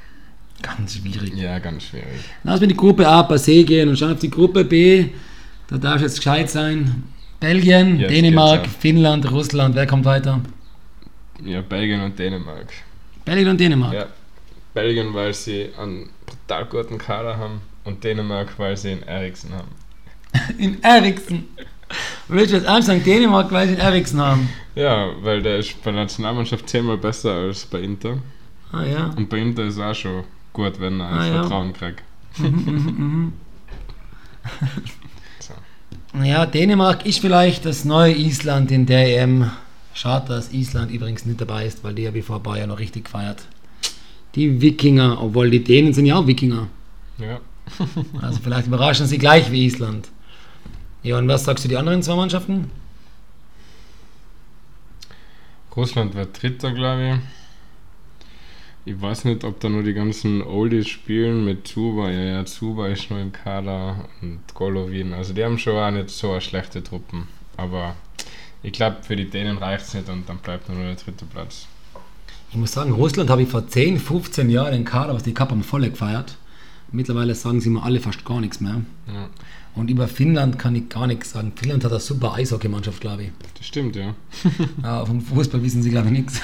Ganz 0.61 0.95
schwierig. 0.95 1.35
Ja, 1.35 1.59
ganz 1.59 1.83
schwierig. 1.83 2.07
Lass 2.43 2.59
mir 2.59 2.67
die 2.67 2.75
Gruppe 2.75 3.07
A 3.07 3.37
se 3.37 3.63
gehen 3.63 3.89
und 3.89 3.97
schauen 3.97 4.13
auf 4.13 4.19
die 4.19 4.31
Gruppe 4.31 4.63
B. 4.63 5.05
Da 5.67 5.77
darf 5.77 6.01
jetzt 6.01 6.17
gescheit 6.17 6.49
sein. 6.49 7.03
Belgien, 7.39 7.99
Jetzt 7.99 8.11
Dänemark, 8.11 8.67
Finnland, 8.67 9.29
Russland. 9.29 9.75
Wer 9.75 9.85
kommt 9.85 10.05
weiter? 10.05 10.41
Ja, 11.43 11.61
Belgien 11.61 12.01
und 12.01 12.17
Dänemark. 12.17 12.67
Belgien 13.25 13.49
und 13.49 13.59
Dänemark. 13.59 13.93
Ja. 13.93 14.05
Belgien, 14.75 15.13
weil 15.15 15.33
sie 15.33 15.69
einen 15.79 16.09
brutal 16.27 16.65
guten 16.65 16.97
Kader 16.99 17.37
haben 17.37 17.61
und 17.85 18.03
Dänemark, 18.03 18.59
weil 18.59 18.77
sie 18.77 18.91
einen 18.91 19.03
Eriksen 19.03 19.51
haben. 19.53 19.69
In 20.59 20.83
Eriksen. 20.83 21.45
Willst 22.27 22.51
du 22.51 22.57
jetzt 22.57 22.67
ernst 22.67 22.87
sagen, 22.87 23.03
Dänemark, 23.03 23.51
weil 23.51 23.67
sie 23.67 23.75
in 23.75 23.79
Eriksen 23.79 24.19
haben? 24.19 24.49
Ja, 24.73 25.11
weil 25.21 25.41
der 25.43 25.59
ist 25.59 25.81
bei 25.83 25.91
der 25.91 26.01
Nationalmannschaft 26.01 26.67
zehnmal 26.67 26.97
besser 26.97 27.31
als 27.31 27.65
bei 27.65 27.79
Inter. 27.79 28.17
Ah 28.71 28.83
ja. 28.83 29.11
Und 29.15 29.29
bei 29.29 29.37
Inter 29.37 29.63
ist 29.63 29.79
auch 29.79 29.93
schon 29.93 30.23
gut, 30.51 30.79
wenn 30.79 30.99
er 30.99 31.09
Ah, 31.11 31.25
ja. 31.27 31.33
Vertrauen 31.41 31.73
kriegt. 31.73 32.01
so. 35.39 35.53
Ja, 36.23 36.45
Dänemark 36.47 37.05
ist 37.05 37.19
vielleicht 37.19 37.65
das 37.65 37.85
neue 37.85 38.13
Island 38.15 38.71
in 38.71 38.85
der 38.87 39.21
EM. 39.21 39.51
Schade, 39.93 40.27
dass 40.29 40.51
Island 40.51 40.91
übrigens 40.91 41.25
nicht 41.25 41.39
dabei 41.39 41.65
ist, 41.67 41.83
weil 41.83 41.93
die 41.93 42.01
ja 42.03 42.13
wie 42.13 42.21
vor 42.23 42.41
Bayern 42.41 42.69
noch 42.69 42.79
richtig 42.79 43.07
feiert. 43.09 43.45
Die 44.35 44.61
Wikinger, 44.61 45.21
obwohl 45.21 45.49
die 45.49 45.63
Dänen 45.63 45.93
sind 45.93 46.05
ja 46.05 46.17
auch 46.17 46.27
Wikinger. 46.27 46.67
Ja. 47.17 47.39
Also 48.21 48.39
vielleicht 48.43 48.67
überraschen 48.67 49.07
sie 49.07 49.17
gleich 49.17 49.51
wie 49.51 49.65
Island. 49.65 50.09
Ja, 51.01 51.17
und 51.17 51.27
was 51.27 51.45
sagst 51.45 51.63
du 51.63 51.69
die 51.69 51.77
anderen 51.77 52.03
zwei 52.03 52.15
Mannschaften? 52.15 52.69
Russland 55.75 56.15
wird 56.15 56.41
Dritter, 56.41 56.71
glaube 56.71 57.19
ich. 58.85 58.93
Ich 58.93 59.01
weiß 59.01 59.25
nicht, 59.25 59.43
ob 59.43 59.59
da 59.59 59.67
nur 59.67 59.83
die 59.83 59.93
ganzen 59.93 60.43
Oldies 60.43 60.87
spielen 60.87 61.43
mit 61.43 61.67
Zuba. 61.67 62.11
Ja, 62.11 62.21
ja, 62.21 62.45
Zuba 62.45 62.87
ist 62.87 63.09
nur 63.09 63.19
im 63.19 63.31
Kader 63.31 64.07
und 64.21 64.41
Golovin. 64.53 65.13
Also 65.13 65.33
die 65.33 65.43
haben 65.43 65.57
schon 65.57 65.75
auch 65.75 65.91
nicht 65.91 66.11
so 66.11 66.39
schlechte 66.39 66.83
Truppen. 66.83 67.27
Aber 67.57 67.95
ich 68.61 68.73
glaube, 68.73 68.97
für 69.01 69.15
die 69.15 69.29
Dänen 69.29 69.57
reicht 69.57 69.85
es 69.85 69.93
nicht 69.95 70.07
und 70.07 70.29
dann 70.29 70.37
bleibt 70.37 70.69
nur 70.69 70.77
der 70.77 70.95
dritte 70.95 71.25
Platz. 71.25 71.67
Ich 72.51 72.57
muss 72.57 72.71
sagen, 72.71 72.91
Russland 72.93 73.29
habe 73.29 73.41
ich 73.43 73.49
vor 73.49 73.67
10, 73.67 73.99
15 73.99 74.49
Jahren 74.49 74.71
den 74.71 74.85
Kader, 74.85 75.13
was 75.13 75.23
die 75.23 75.33
Cup 75.33 75.51
am 75.51 75.63
volle 75.63 75.89
gefeiert. 75.89 76.37
Mittlerweile 76.91 77.35
sagen 77.35 77.59
sie 77.59 77.69
mir 77.69 77.83
alle 77.83 77.99
fast 77.99 78.23
gar 78.23 78.39
nichts 78.39 78.61
mehr. 78.61 78.81
Ja, 79.07 79.27
Und 79.75 79.89
über 79.89 80.07
Finnland 80.07 80.57
kann 80.57 80.75
ich 80.75 80.87
gar 80.87 81.07
nichts 81.07 81.31
sagen. 81.31 81.51
Finnland 81.55 81.83
hat 81.83 81.91
eine 81.91 81.99
super 81.99 82.33
Eishockeymannschaft, 82.33 83.01
glaube 83.01 83.23
ich. 83.23 83.31
das 83.57 83.65
stimmt, 83.65 83.95
ja. 83.95 84.15
Ja, 84.83 85.05
vom 85.05 85.19
Fußball 85.21 85.61
wissen 85.63 85.81
sie, 85.83 85.89
glaube 85.89 86.07
ich, 86.07 86.13
nichts. 86.13 86.39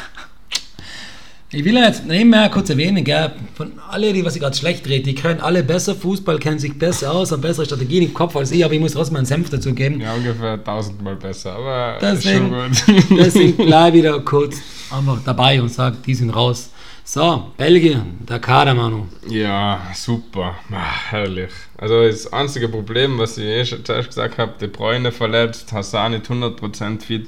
Ich 1.54 1.66
will 1.66 1.76
ja 1.76 1.84
jetzt 1.84 2.06
nebenher 2.06 2.48
kurz 2.50 2.70
erwähnen, 2.70 3.04
gell, 3.04 3.30
von 3.56 3.74
alle, 3.90 4.14
die 4.14 4.24
was 4.24 4.36
ich 4.36 4.42
gerade 4.42 4.56
schlecht 4.56 4.88
rede, 4.88 5.04
die 5.04 5.16
können 5.16 5.42
alle 5.42 5.64
besser 5.64 5.96
Fußball, 5.96 6.40
kennen 6.40 6.60
sich 6.60 6.80
besser 6.80 7.12
aus, 7.12 7.34
haben 7.34 7.42
bessere 7.42 7.66
Strategien 7.66 8.04
im 8.04 8.14
Kopf 8.14 8.38
als 8.38 8.52
ich, 8.52 8.64
aber 8.64 8.74
ich 8.74 8.80
muss 8.80 8.94
trotzdem 8.94 9.18
einen 9.18 9.26
Senf 9.26 9.50
dazu 9.50 9.74
geben. 9.74 10.00
Ja, 10.00 10.14
ungefähr 10.14 10.64
tausendmal 10.64 11.18
besser, 11.18 11.54
aber 11.58 11.98
Deswegen- 12.02 12.74
schon 12.74 12.96
gut. 12.96 13.10
Deswegen 13.20 13.58
bleib 13.66 13.94
wieder 13.94 14.18
kurz 14.22 14.62
einfach 14.90 15.20
dabei 15.26 15.62
und 15.62 15.68
sag, 15.68 16.02
die 16.04 16.16
sind 16.16 16.30
raus. 16.30 16.70
So, 17.04 17.52
Belgien, 17.58 18.20
der 18.30 18.40
Kader, 18.40 18.74
Manu. 18.74 19.08
Ja, 19.28 19.82
super. 19.94 20.56
Ah, 20.72 21.10
herrlich. 21.10 21.52
Also 21.78 22.02
das 22.08 22.32
einzige 22.32 22.70
Problem, 22.70 23.18
was 23.18 23.38
ich 23.38 23.44
eh 23.44 23.66
schon 23.66 23.84
zuerst 23.84 24.08
gesagt 24.08 24.38
habe, 24.38 24.54
De 24.62 24.70
Bruyne 24.70 25.12
verletzt, 25.12 25.74
Hazard 25.74 26.12
nicht 26.12 26.28
100% 26.28 27.02
fit 27.02 27.28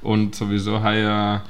und 0.00 0.36
sowieso 0.36 0.80
heuer 0.80 1.42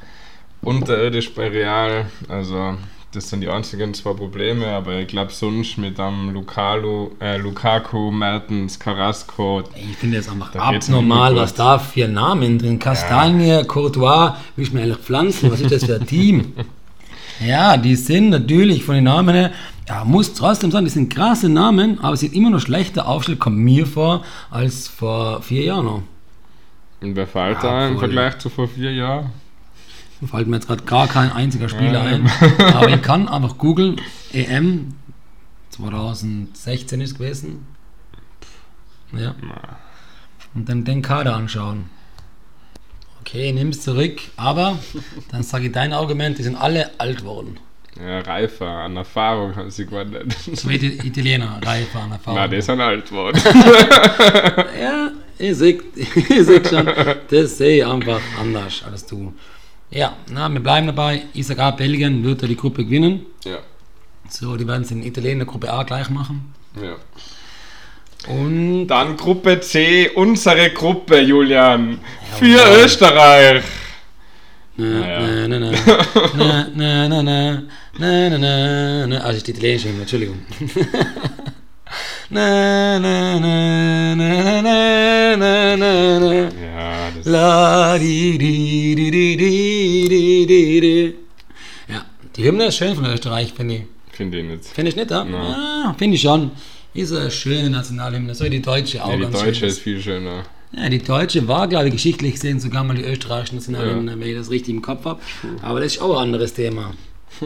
unterirdisch 0.64 1.34
bei 1.34 1.48
Real. 1.48 2.06
Also 2.28 2.76
das 3.12 3.30
sind 3.30 3.42
die 3.42 3.48
einzigen 3.48 3.94
zwei 3.94 4.12
Probleme, 4.12 4.66
aber 4.66 4.94
ich 4.98 5.06
glaube 5.06 5.30
sonst 5.32 5.78
mit 5.78 6.00
einem 6.00 6.30
Lukaku, 6.30 7.10
äh, 7.20 7.36
Lukaku, 7.36 8.10
Mertens, 8.10 8.78
Carrasco, 8.78 9.62
Ich 9.76 9.96
finde 9.98 10.18
es 10.18 10.28
einfach 10.28 10.54
abnormal, 10.56 11.36
was 11.36 11.54
da 11.54 11.78
für 11.78 12.08
Namen 12.08 12.58
drin. 12.58 12.78
Kastanie, 12.80 13.62
Courtois, 13.66 14.36
wie 14.56 14.62
ich 14.62 14.72
mir 14.72 14.82
eigentlich 14.82 14.98
pflanzen, 14.98 15.50
was 15.52 15.60
ist 15.60 15.70
das 15.70 15.84
für 15.84 15.96
ein 15.96 16.06
Team? 16.06 16.52
Ja, 17.44 17.76
die 17.76 17.96
sind 17.96 18.30
natürlich 18.30 18.84
von 18.84 18.94
den 18.94 19.04
Namen 19.04 19.34
her, 19.34 19.50
ja, 19.88 20.04
muss 20.04 20.34
trotzdem 20.34 20.70
sagen, 20.70 20.84
die 20.84 20.90
sind 20.92 21.12
krasse 21.12 21.48
Namen, 21.48 21.98
aber 21.98 22.12
es 22.14 22.20
sind 22.20 22.32
immer 22.32 22.48
noch 22.48 22.60
schlechter 22.60 23.08
Aufstellung, 23.08 23.40
kommt 23.40 23.58
mir 23.58 23.86
vor, 23.88 24.22
als 24.52 24.86
vor 24.86 25.42
vier 25.42 25.64
Jahren 25.64 25.84
noch. 25.84 26.02
und 27.00 27.16
wer 27.16 27.26
fällt 27.26 27.60
Ja, 27.64 27.70
da 27.70 27.88
im. 27.88 27.98
Vergleich 27.98 28.38
zu 28.38 28.48
vor 28.50 28.68
vier 28.68 28.92
Jahren? 28.92 29.32
Fällt 30.30 30.48
mir 30.48 30.56
jetzt 30.56 30.66
gerade 30.66 30.84
gar 30.84 31.08
kein 31.08 31.32
einziger 31.32 31.68
Spieler 31.68 32.02
ein. 32.02 32.30
Aber 32.58 32.88
ich 32.88 33.02
kann 33.02 33.28
einfach 33.28 33.58
googeln, 33.58 34.00
EM 34.32 34.94
2016 35.70 37.00
ist 37.00 37.18
gewesen. 37.18 37.66
Ja. 39.12 39.34
Und 40.54 40.68
dann 40.68 40.84
den 40.84 41.02
Kader 41.02 41.34
anschauen. 41.34 41.90
Okay, 43.20 43.52
nimm's 43.52 43.80
zurück, 43.80 44.20
aber 44.36 44.78
dann 45.30 45.42
sage 45.42 45.66
ich 45.66 45.72
dein 45.72 45.94
Argument, 45.94 46.36
die 46.36 46.42
sind 46.42 46.56
alle 46.56 46.90
alt 47.00 47.24
worden. 47.24 47.58
Ja, 47.98 48.20
reifer, 48.20 48.68
an 48.68 48.96
Erfahrung 48.96 49.56
haben 49.56 49.70
sie 49.70 49.86
gewonnen. 49.86 50.28
So 50.52 50.68
wie 50.68 50.78
die 50.78 51.06
Italiener, 51.06 51.58
Reife 51.64 51.98
an 51.98 52.12
Erfahrung. 52.12 52.38
Na, 52.38 52.48
die 52.48 52.60
sind 52.60 52.80
alt 52.80 53.10
worden. 53.12 53.40
Ja, 54.80 55.10
ich 55.38 55.56
sehe 55.56 55.78
ich 55.94 56.44
seh 56.44 56.64
schon, 56.64 56.90
das 57.30 57.56
sehe 57.56 57.78
ich 57.78 57.86
einfach 57.86 58.20
anders 58.38 58.84
als 58.84 59.06
du. 59.06 59.32
Ja, 59.90 60.16
na, 60.30 60.48
wir 60.48 60.60
bleiben 60.60 60.86
dabei. 60.88 61.22
Ich 61.34 61.46
sage 61.46 61.64
auch, 61.64 61.76
Belgien 61.76 62.24
wird 62.24 62.42
ja 62.42 62.48
die 62.48 62.56
Gruppe 62.56 62.84
gewinnen. 62.84 63.26
ja, 63.44 63.58
So, 64.28 64.56
die 64.56 64.66
werden 64.66 64.82
es 64.82 64.90
in 64.90 65.02
Italien 65.02 65.44
Gruppe 65.46 65.72
A 65.72 65.82
gleich 65.84 66.10
machen. 66.10 66.52
ja. 66.82 66.96
Und 68.26 68.86
Dann 68.86 69.18
Gruppe 69.18 69.60
C, 69.60 70.08
unsere 70.14 70.70
Gruppe, 70.70 71.20
Julian. 71.20 71.98
Für 72.38 72.46
Jawohl. 72.46 72.84
Österreich. 72.84 73.62
na, 74.78 74.86
Ja. 74.86 75.20
na, 75.48 75.58
na, 75.58 75.58
na, 75.58 75.70
na, 76.34 76.68
na, 76.74 77.08
na, 77.08 77.22
na, 77.22 77.62
na, 77.98 78.38
na, 78.38 79.06
na, 79.06 79.18
also 79.20 79.44
die 79.44 79.50
italienische 79.50 79.88
Hymne, 79.88 80.00
Entschuldigung. 80.02 80.38
na, 82.30 82.98
na, 82.98 83.38
na, 83.38 84.14
na, 84.14 84.62
na, 84.62 85.36
na, 85.36 85.76
na, 85.76 86.18
na. 86.20 86.32
Ja, 86.34 87.10
das 87.16 87.26
La 87.26 87.98
di 87.98 88.38
di 88.38 88.94
di 88.94 89.10
di 89.10 89.36
di 89.36 90.08
di 90.08 90.46
di 90.46 90.80
di. 90.80 91.14
Ja, 91.88 92.04
die 92.36 92.44
Hymne 92.44 92.66
ist 92.66 92.76
schön 92.76 92.94
von 92.94 93.06
Österreich, 93.06 93.52
finde 93.52 93.74
ich. 93.76 93.82
finde 94.12 94.38
ich 94.38 94.44
nicht. 94.46 94.64
Finde 94.66 94.88
ich 94.90 94.96
nicht, 94.96 95.10
ja? 95.10 95.24
Ja, 95.24 95.94
finde 95.98 96.14
ich 96.16 96.22
schon. 96.22 96.50
Ist 96.94 97.12
eine 97.12 97.30
schöne 97.30 97.70
Nationalhymne, 97.70 98.34
so 98.34 98.44
wie 98.44 98.50
die 98.50 98.62
deutsche 98.62 99.04
auch 99.04 99.10
Ja, 99.10 99.16
die 99.16 99.22
deutsche 99.24 99.54
schön 99.54 99.68
ist 99.68 99.80
viel 99.80 100.00
schöner. 100.00 100.44
Ja, 100.72 100.88
die 100.88 101.00
deutsche 101.02 101.46
war, 101.48 101.68
glaube 101.68 101.86
ich, 101.88 101.92
geschichtlich 101.94 102.34
gesehen 102.34 102.58
sogar 102.60 102.84
mal 102.84 102.94
die 102.96 103.02
österreichische 103.04 103.56
Nationalhymne, 103.56 104.18
wenn 104.18 104.28
ich 104.28 104.36
das 104.36 104.50
richtig 104.50 104.74
im 104.74 104.82
Kopf 104.82 105.04
habe. 105.04 105.20
Aber 105.62 105.80
das 105.80 105.94
ist 105.94 106.02
auch 106.02 106.16
ein 106.16 106.24
anderes 106.28 106.54
Thema. 106.54 106.92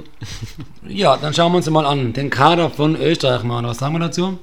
Ja, 0.86 1.16
dann 1.16 1.32
schauen 1.34 1.52
wir 1.52 1.56
uns 1.58 1.68
mal 1.70 1.86
an. 1.86 2.12
Den 2.12 2.28
Kader 2.30 2.68
von 2.70 2.96
Österreich 2.96 3.42
mal. 3.42 3.62
Was 3.64 3.78
sagen 3.78 3.94
wir 3.94 4.00
dazu? 4.00 4.38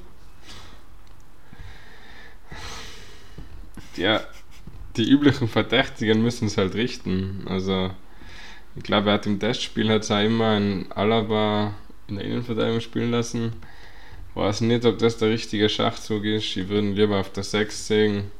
Ja, 3.98 4.22
die 4.98 5.10
üblichen 5.10 5.48
Verdächtigen 5.48 6.22
müssen 6.22 6.48
es 6.48 6.58
halt 6.58 6.76
richten. 6.76 7.46
Also 7.48 7.92
Ich 8.76 8.84
glaube, 8.84 9.10
er 9.10 9.16
hat 9.16 9.26
im 9.26 9.40
Testspiel 9.40 9.90
hat 9.90 10.10
auch 10.12 10.22
immer 10.22 10.52
ein 10.58 10.92
Alaba 10.92 11.74
in 12.08 12.18
der 12.18 12.26
Innenverteidigung 12.26 12.82
spielen 12.82 13.12
lassen. 13.12 13.54
Weiß 14.34 14.62
nicht, 14.62 14.84
ob 14.86 15.00
das 15.00 15.18
der 15.18 15.30
richtige 15.30 15.70
Schachzug 15.70 16.26
ist. 16.26 16.58
Ich 16.58 16.68
würde 16.68 16.88
ihn 16.88 16.96
lieber 16.96 17.20
auf 17.20 17.32
der 17.32 17.44
6 17.44 17.88
sehen. 17.88 18.32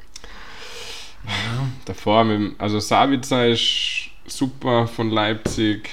Ja. 1.26 1.68
Davor, 1.86 2.26
mit, 2.26 2.60
also 2.60 2.80
Sabitzer 2.80 3.48
ist 3.48 4.10
super 4.28 4.88
von 4.88 5.10
Leipzig. 5.10 5.90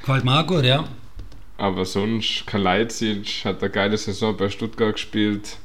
Gefällt 0.00 0.24
mir 0.24 0.38
auch 0.40 0.46
gut, 0.46 0.64
ja. 0.64 0.84
Aber 1.56 1.86
sonst, 1.86 2.46
Kalajdzic 2.46 3.44
hat 3.44 3.62
eine 3.62 3.70
geile 3.70 3.96
Saison 3.96 4.36
bei 4.36 4.50
Stuttgart 4.50 4.94
gespielt. 4.94 5.56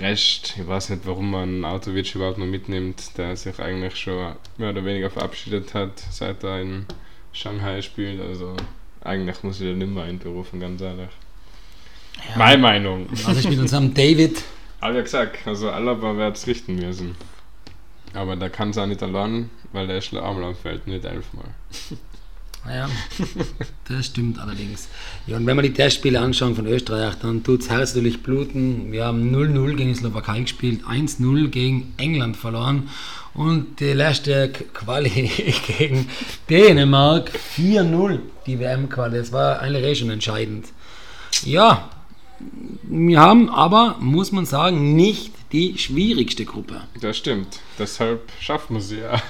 Rest, 0.00 0.54
ich 0.58 0.66
weiß 0.66 0.90
nicht, 0.90 1.06
warum 1.06 1.30
man 1.30 1.64
Autovic 1.64 2.14
überhaupt 2.14 2.38
noch 2.38 2.46
mitnimmt, 2.46 3.16
der 3.16 3.36
sich 3.36 3.58
eigentlich 3.60 3.96
schon 3.96 4.34
mehr 4.56 4.70
oder 4.70 4.84
weniger 4.84 5.10
verabschiedet 5.10 5.74
hat, 5.74 5.98
seit 6.10 6.42
er 6.42 6.60
in 6.60 6.86
Shanghai 7.32 7.82
spielt. 7.82 8.20
Also 8.20 8.56
eigentlich 9.02 9.42
muss 9.42 9.60
ich 9.60 9.66
den 9.66 9.78
nicht 9.78 9.90
mehr 9.90 10.04
einberufen, 10.04 10.60
ganz 10.60 10.80
ehrlich. 10.80 11.10
ja. 12.28 12.36
Meine 12.36 12.58
Meinung. 12.62 13.08
Also 13.24 13.40
ich 13.40 13.48
mit 13.48 13.58
unserem 13.58 13.92
David. 13.94 14.42
Aber 14.80 14.96
ja 14.96 15.02
gesagt, 15.02 15.46
also 15.46 15.70
Alaba 15.70 16.16
wird 16.16 16.36
es 16.36 16.46
richten 16.46 16.74
müssen. 16.76 17.16
Aber 18.12 18.36
der 18.36 18.50
kann 18.50 18.70
es 18.70 18.78
auch 18.78 18.86
nicht 18.86 19.02
allein, 19.02 19.50
weil 19.72 19.86
der 19.86 19.98
ist 19.98 20.12
einmal 20.14 20.44
am 20.44 20.54
Feld, 20.54 20.86
nicht 20.86 21.04
elfmal. 21.04 21.54
Ja, 22.66 22.88
das 23.88 24.06
stimmt 24.06 24.38
allerdings. 24.38 24.88
Ja, 25.26 25.36
und 25.36 25.46
wenn 25.46 25.56
wir 25.56 25.62
die 25.62 25.72
Testspiele 25.72 26.18
anschauen 26.18 26.56
von 26.56 26.66
Österreich, 26.66 27.14
dann 27.20 27.42
tut 27.42 27.60
es 27.60 27.70
herzlich 27.70 28.22
bluten. 28.22 28.90
Wir 28.90 29.04
haben 29.04 29.34
0-0 29.34 29.74
gegen 29.74 29.90
die 29.90 29.94
Slowakei 29.94 30.40
gespielt, 30.40 30.84
1-0 30.84 31.48
gegen 31.48 31.92
England 31.98 32.36
verloren 32.36 32.88
und 33.34 33.80
die 33.80 33.92
letzte 33.92 34.48
Quali 34.48 35.30
gegen 35.78 36.08
Dänemark 36.48 37.32
4-0, 37.56 38.20
die 38.46 38.58
WM-Quali. 38.58 39.18
Das 39.18 39.32
war 39.32 39.60
eigentlich 39.60 39.84
eh 39.84 39.94
schon 39.94 40.10
entscheidend. 40.10 40.66
Ja, 41.44 41.90
wir 42.84 43.20
haben 43.20 43.50
aber, 43.50 43.96
muss 44.00 44.32
man 44.32 44.46
sagen, 44.46 44.94
nicht 44.94 45.32
die 45.52 45.78
schwierigste 45.78 46.44
Gruppe. 46.44 46.82
Das 47.00 47.16
stimmt. 47.16 47.60
Deshalb 47.78 48.30
schaffen 48.40 48.76
wir 48.76 48.82
sie 48.82 49.00
ja. 49.00 49.22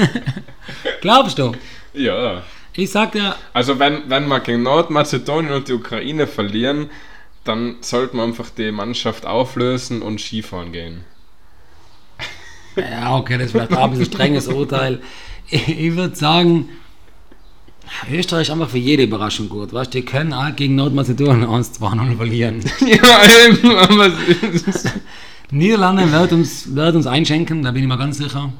Glaubst 1.00 1.38
du? 1.38 1.52
Ja. 1.96 2.42
Ich 2.74 2.90
sag 2.90 3.12
dir, 3.12 3.34
Also 3.52 3.78
wenn, 3.78 4.08
wenn 4.08 4.28
wir 4.28 4.40
gegen 4.40 4.62
Nordmazedonien 4.62 5.52
und 5.52 5.68
die 5.68 5.72
Ukraine 5.72 6.26
verlieren, 6.26 6.90
dann 7.44 7.76
sollten 7.80 8.18
wir 8.18 8.24
einfach 8.24 8.50
die 8.50 8.70
Mannschaft 8.70 9.24
auflösen 9.24 10.02
und 10.02 10.20
Skifahren 10.20 10.72
gehen. 10.72 11.04
Ja, 12.76 13.16
okay, 13.16 13.38
das 13.38 13.46
ist 13.46 13.52
vielleicht 13.52 13.72
auch 13.72 13.84
ein 13.84 13.90
bisschen 13.90 14.06
strenges 14.06 14.48
Urteil. 14.48 15.00
Ich, 15.48 15.68
ich 15.68 15.96
würde 15.96 16.14
sagen, 16.14 16.68
Österreich 18.10 18.48
ist 18.48 18.50
einfach 18.50 18.68
für 18.68 18.78
jede 18.78 19.04
Überraschung 19.04 19.48
gut. 19.48 19.72
Weißt 19.72 19.94
du, 19.94 20.00
die 20.00 20.04
können 20.04 20.32
auch 20.32 20.54
gegen 20.54 20.74
Nordmazedonien 20.74 21.48
1-2-0 21.48 22.16
verlieren. 22.16 22.60
ja, 22.80 23.46
eben, 23.46 23.76
aber 23.76 24.10
Niederlande 25.50 26.10
werden 26.12 26.40
uns, 26.40 26.74
werden 26.74 26.96
uns 26.96 27.06
einschenken, 27.06 27.62
da 27.62 27.70
bin 27.70 27.82
ich 27.82 27.88
mir 27.88 27.96
ganz 27.96 28.18
sicher. 28.18 28.52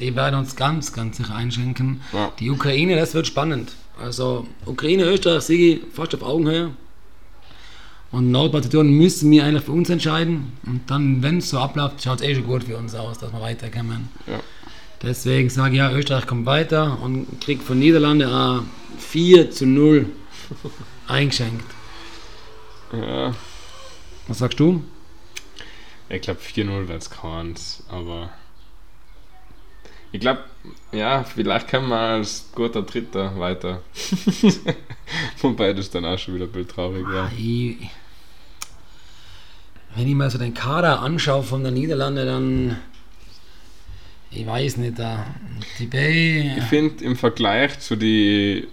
Die 0.00 0.14
werden 0.16 0.38
uns 0.38 0.56
ganz, 0.56 0.92
ganz 0.92 1.16
sicher 1.16 1.34
einschenken. 1.34 2.00
Ja. 2.12 2.32
Die 2.38 2.50
Ukraine, 2.50 2.96
das 2.96 3.14
wird 3.14 3.26
spannend. 3.26 3.72
Also, 4.00 4.46
Ukraine, 4.66 5.04
Österreich, 5.04 5.42
Sigi 5.42 5.82
fast 5.92 6.14
auf 6.14 6.22
Augenhöhe. 6.22 6.70
Und 8.10 8.30
Nordmazedonien 8.30 8.96
müssen 8.96 9.30
wir 9.30 9.44
eigentlich 9.44 9.64
für 9.64 9.72
uns 9.72 9.90
entscheiden. 9.90 10.52
Und 10.66 10.88
dann, 10.88 11.22
wenn 11.22 11.38
es 11.38 11.50
so 11.50 11.58
abläuft, 11.58 12.02
schaut 12.02 12.20
es 12.20 12.26
eh 12.26 12.34
schon 12.34 12.46
gut 12.46 12.64
für 12.64 12.76
uns 12.76 12.94
aus, 12.94 13.18
dass 13.18 13.32
wir 13.32 13.40
weiterkommen. 13.40 14.08
Ja. 14.26 14.40
Deswegen 15.02 15.50
sage 15.50 15.72
ich 15.72 15.78
ja, 15.78 15.92
Österreich 15.92 16.26
kommt 16.26 16.46
weiter 16.46 16.98
und 17.02 17.40
kriegt 17.40 17.62
von 17.62 17.78
Niederlande 17.78 18.28
auch 18.28 18.62
4 18.98 19.50
zu 19.50 19.66
0 19.66 20.06
eingeschenkt. 21.08 21.64
ja, 22.92 23.34
Was 24.28 24.38
sagst 24.38 24.60
du? 24.60 24.82
ich 26.08 26.22
glaube 26.22 26.40
4-0 26.40 26.88
wird 26.88 27.02
es 27.02 27.82
aber 27.88 28.30
ich 30.14 30.20
glaube, 30.20 30.44
ja, 30.92 31.24
vielleicht 31.24 31.66
können 31.66 31.88
wir 31.88 31.98
als 31.98 32.48
guter 32.54 32.82
Dritter 32.82 33.36
weiter. 33.36 33.82
Wobei 35.42 35.72
das 35.72 35.90
dann 35.90 36.04
auch 36.04 36.16
schon 36.16 36.36
wieder 36.36 36.44
ein 36.44 36.52
bisschen 36.52 36.68
traurig 36.68 37.04
wäre. 37.08 37.32
Ich, 37.36 37.78
wenn 39.96 40.06
ich 40.06 40.14
mal 40.14 40.30
so 40.30 40.38
den 40.38 40.54
Kader 40.54 41.00
anschaue 41.00 41.42
von 41.42 41.64
der 41.64 41.72
Niederlande, 41.72 42.24
dann. 42.26 42.76
Ich 44.30 44.46
weiß 44.46 44.76
nicht, 44.76 45.00
da. 45.00 45.26
Die 45.80 45.86
Bay. 45.86 46.58
Ich 46.58 46.64
finde 46.64 47.02
im 47.02 47.16
Vergleich 47.16 47.80
zu 47.80 47.96
den 47.96 48.68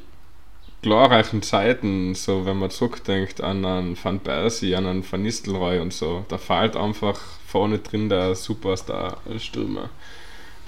glorreichen 0.84 1.42
Zeiten, 1.42 2.14
so 2.14 2.46
wenn 2.46 2.58
man 2.58 2.70
zurückdenkt 2.70 3.42
an 3.42 3.66
einen 3.66 3.98
Van 4.00 4.20
Persie, 4.20 4.76
an 4.76 4.86
einen 4.86 5.12
Van 5.12 5.24
Nistelrooy 5.24 5.80
und 5.80 5.92
so, 5.92 6.24
da 6.28 6.38
fällt 6.38 6.76
einfach 6.76 7.20
vorne 7.48 7.80
drin 7.80 8.10
der 8.10 8.36
Superstar-Stürmer. 8.36 9.90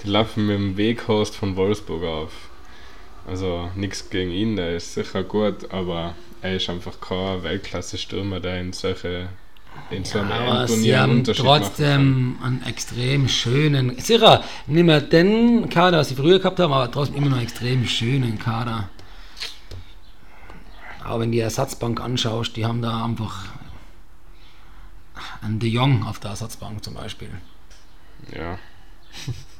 Die 0.04 0.10
laufen 0.10 0.46
mit 0.46 0.56
dem 0.56 0.76
Weghost 0.76 1.34
von 1.34 1.56
Wolfsburg 1.56 2.04
auf. 2.04 2.32
Also 3.26 3.70
nichts 3.74 4.10
gegen 4.10 4.30
ihn, 4.30 4.56
der 4.56 4.76
ist 4.76 4.92
sicher 4.92 5.22
gut, 5.22 5.72
aber 5.72 6.14
er 6.42 6.56
ist 6.56 6.68
einfach 6.68 7.00
kein 7.00 7.42
Weltklasse-Stürmer, 7.42 8.40
der 8.40 8.60
in 8.60 8.72
solche 8.74 9.30
in 9.90 10.04
so 10.04 10.20
einem 10.20 10.30
Aber 10.30 10.60
EM-Turnier 10.60 10.82
sie 10.82 10.96
haben 10.96 11.24
trotzdem 11.24 12.38
einen 12.42 12.62
extrem 12.64 13.28
schönen. 13.28 13.98
Sicher, 13.98 14.44
nicht 14.66 14.84
mehr 14.84 15.00
den 15.00 15.68
Kader, 15.68 15.98
was 15.98 16.10
sie 16.10 16.14
früher 16.14 16.38
gehabt 16.38 16.60
haben, 16.60 16.72
aber 16.72 16.90
trotzdem 16.90 17.16
immer 17.16 17.30
noch 17.30 17.36
einen 17.38 17.46
extrem 17.46 17.86
schönen 17.86 18.38
Kader. 18.38 18.90
Auch 21.04 21.18
wenn 21.18 21.30
du 21.30 21.36
die 21.36 21.40
Ersatzbank 21.40 22.00
anschaust, 22.00 22.56
die 22.56 22.64
haben 22.64 22.82
da 22.82 23.04
einfach 23.04 23.46
einen 25.42 25.58
De 25.58 25.68
Jong 25.68 26.04
auf 26.04 26.20
der 26.20 26.30
Ersatzbank 26.30 26.84
zum 26.84 26.94
Beispiel. 26.94 27.30
Ja, 28.34 28.58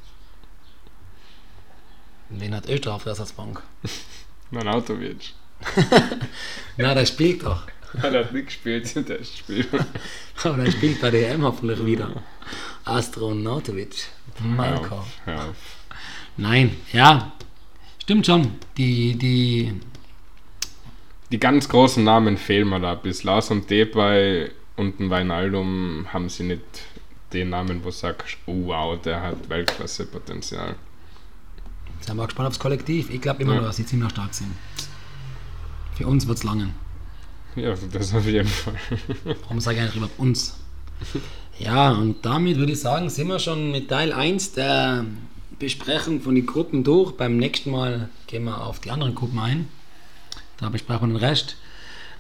Den 2.31 2.55
hat 2.55 2.69
Österreich 2.69 2.97
auf 2.97 3.03
der 3.05 3.11
Ersatzbank. 3.11 3.63
mein 4.51 4.69
Autovic. 4.69 5.33
Na, 6.77 6.95
der 6.95 7.07
spielt 7.07 7.45
doch. 7.45 7.67
Er 8.03 8.13
hat 8.13 8.33
nicht 8.33 8.47
gespielt 8.47 8.97
in 8.97 9.07
das 9.07 9.39
Spiel. 9.39 9.67
Aber 10.43 10.65
der 10.65 10.73
spielt 10.73 11.01
bei 11.01 11.13
der 11.13 11.31
EM 11.31 11.45
hoffentlich 11.45 11.87
wieder. 11.87 12.11
Astronautovic. 12.85 14.09
Auf, 14.59 15.07
hör 15.25 15.49
auf. 15.51 15.57
Nein, 16.37 16.77
ja. 16.93 17.33
Stimmt 18.03 18.27
schon. 18.27 18.51
Die, 18.77 19.15
die, 19.17 19.81
Die 21.31 21.39
ganz 21.39 21.69
großen 21.69 22.03
Namen 22.03 22.37
fehlen 22.37 22.69
mir 22.69 22.81
da. 22.81 22.95
Bis 22.95 23.23
Lars 23.23 23.51
und 23.51 23.71
Depay 23.71 24.51
und 24.77 25.01
ein 25.01 25.11
Weinaldum 25.11 26.07
haben 26.13 26.29
sie 26.29 26.45
nicht 26.45 26.63
den 27.33 27.51
Namen, 27.51 27.81
wo 27.83 27.87
du 27.87 27.93
sagst, 27.93 28.37
oh 28.47 28.67
wow, 28.67 29.01
der 29.01 29.23
hat 29.23 29.49
Weltklasse-Potenzial. 29.49 30.75
Sind 32.05 32.17
wir 32.17 32.25
gespannt 32.27 32.49
aufs 32.49 32.59
Kollektiv. 32.59 33.11
Ich 33.11 33.21
glaube 33.21 33.43
immer 33.43 33.55
Ja. 33.55 33.61
noch, 33.61 33.67
dass 33.69 33.77
sie 33.77 33.87
ziemlich 33.87 34.11
stark 34.11 34.35
sind. 34.35 34.51
Für 35.97 36.07
uns 36.07 36.27
wird 36.27 36.39
es 36.39 36.45
langen. 36.45 36.75
Ja, 37.57 37.75
das 37.93 38.13
auf 38.15 38.27
jeden 38.27 38.49
Fall. 38.49 38.75
Warum 39.43 39.61
sage 39.61 39.77
ich 39.77 39.83
eigentlich 39.83 39.97
über 39.97 40.11
uns? 40.19 40.57
Ja, 41.59 41.93
und 41.93 42.25
damit 42.25 42.57
würde 42.57 42.73
ich 42.73 42.81
sagen, 42.81 43.09
sind 43.11 43.29
wir 43.29 43.39
schon 43.39 43.71
mit 43.71 43.89
Teil 43.89 44.13
1 44.13 44.53
der 44.53 45.05
Besprechung 45.59 46.21
von 46.21 46.35
den 46.35 46.47
Gruppen 46.47 46.83
durch. 46.83 47.13
Beim 47.13 47.37
nächsten 47.37 47.71
Mal 47.71 48.09
gehen 48.27 48.45
wir 48.45 48.61
auf 48.61 48.81
die 48.81 48.91
anderen 48.91 49.15
Gruppen 49.15 49.39
ein. 49.39 49.69
Da 50.59 50.69
besprechen 50.69 51.13
wir 51.13 51.19
den 51.19 51.25
Rest. 51.25 51.57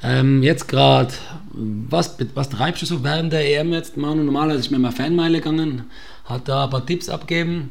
Ähm, 0.03 0.43
jetzt 0.43 0.69
gerade, 0.69 1.13
was, 1.53 2.17
was 2.35 2.49
treibst 2.51 2.83
du 2.83 2.87
so 2.87 3.03
während 3.03 3.33
der 3.33 3.59
EM 3.59 3.73
jetzt, 3.73 3.97
Manu? 3.97 4.23
Normalerweise 4.23 4.61
ist 4.61 4.71
mir 4.71 4.79
mal 4.79 4.93
Fanmeile 4.93 5.39
gegangen, 5.41 5.85
hat 6.27 6.47
da 6.49 6.65
ein 6.65 6.71
paar 6.71 6.85
Tipps 6.85 7.09
abgegeben, 7.09 7.71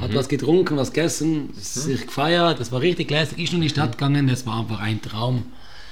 hat 0.00 0.14
was 0.14 0.28
getrunken, 0.28 0.76
was 0.76 0.92
gegessen, 0.92 1.50
sich 1.54 2.06
gefeiert, 2.06 2.60
das 2.60 2.70
war 2.72 2.80
richtig 2.80 3.10
lässig. 3.10 3.38
Ich 3.38 3.50
bin 3.50 3.56
in 3.58 3.62
die 3.62 3.68
Stadt 3.68 3.92
gegangen, 3.98 4.28
das 4.28 4.46
war 4.46 4.60
einfach 4.60 4.80
ein 4.80 5.00
Traum. 5.02 5.44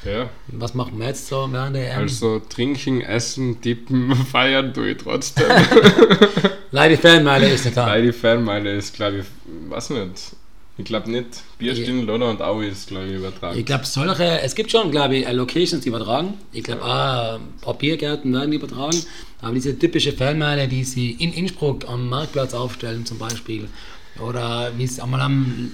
Ja, 0.05 0.31
Was 0.53 0.72
machen 0.72 0.98
wir 0.98 1.09
jetzt 1.09 1.26
so 1.26 1.46
während 1.53 1.76
der 1.76 1.92
EM? 1.92 1.98
also 1.98 2.38
trinken, 2.38 3.03
essen, 3.03 3.61
tippen, 3.61 4.14
feiern 4.33 4.72
tue 4.72 4.92
ich 4.92 4.96
trotzdem. 4.96 5.44
Leider 6.70 6.96
die 6.96 7.03
Fanmeile 7.03 7.48
ist 7.50 7.66
nicht 7.66 7.76
da. 7.76 7.87
Weil 7.87 8.03
die 8.07 8.12
Fanmeile 8.12 8.76
ist, 8.76 8.94
glaube 8.94 9.18
ich, 9.18 9.26
weiß 9.70 9.90
nicht. 9.90 10.33
Ich 10.81 10.87
glaube 10.87 11.11
nicht. 11.11 11.43
Bierstindl 11.59 12.09
oder 12.09 12.31
und 12.31 12.40
Aue 12.40 12.66
ist, 12.66 12.88
glaube 12.88 13.07
ich, 13.07 13.16
übertragen. 13.16 13.59
Ich 13.59 13.66
glaube, 13.66 13.85
solche, 13.85 14.40
es 14.40 14.55
gibt 14.55 14.71
schon, 14.71 14.90
glaube 14.90 15.16
ich, 15.16 15.27
äh, 15.27 15.33
Locations, 15.33 15.83
die 15.83 15.90
übertragen. 15.90 16.35
Ich 16.53 16.64
glaube, 16.64 16.83
auch 16.83 17.35
ein 17.35 17.53
paar 17.61 17.75
Biergärten 17.75 18.33
werden 18.33 18.51
die 18.51 18.57
übertragen. 18.57 18.97
Aber 19.43 19.53
diese 19.53 19.79
typische 19.79 20.12
Fanmeile, 20.12 20.69
die 20.69 20.85
sie 20.85 21.11
in 21.12 21.35
Innsbruck 21.35 21.87
am 21.87 22.09
Marktplatz 22.09 22.55
aufstellen, 22.55 23.05
zum 23.05 23.19
Beispiel, 23.19 23.69
oder 24.27 24.73
wie 24.79 24.85
es 24.85 24.99
einmal 24.99 25.21
am, 25.21 25.71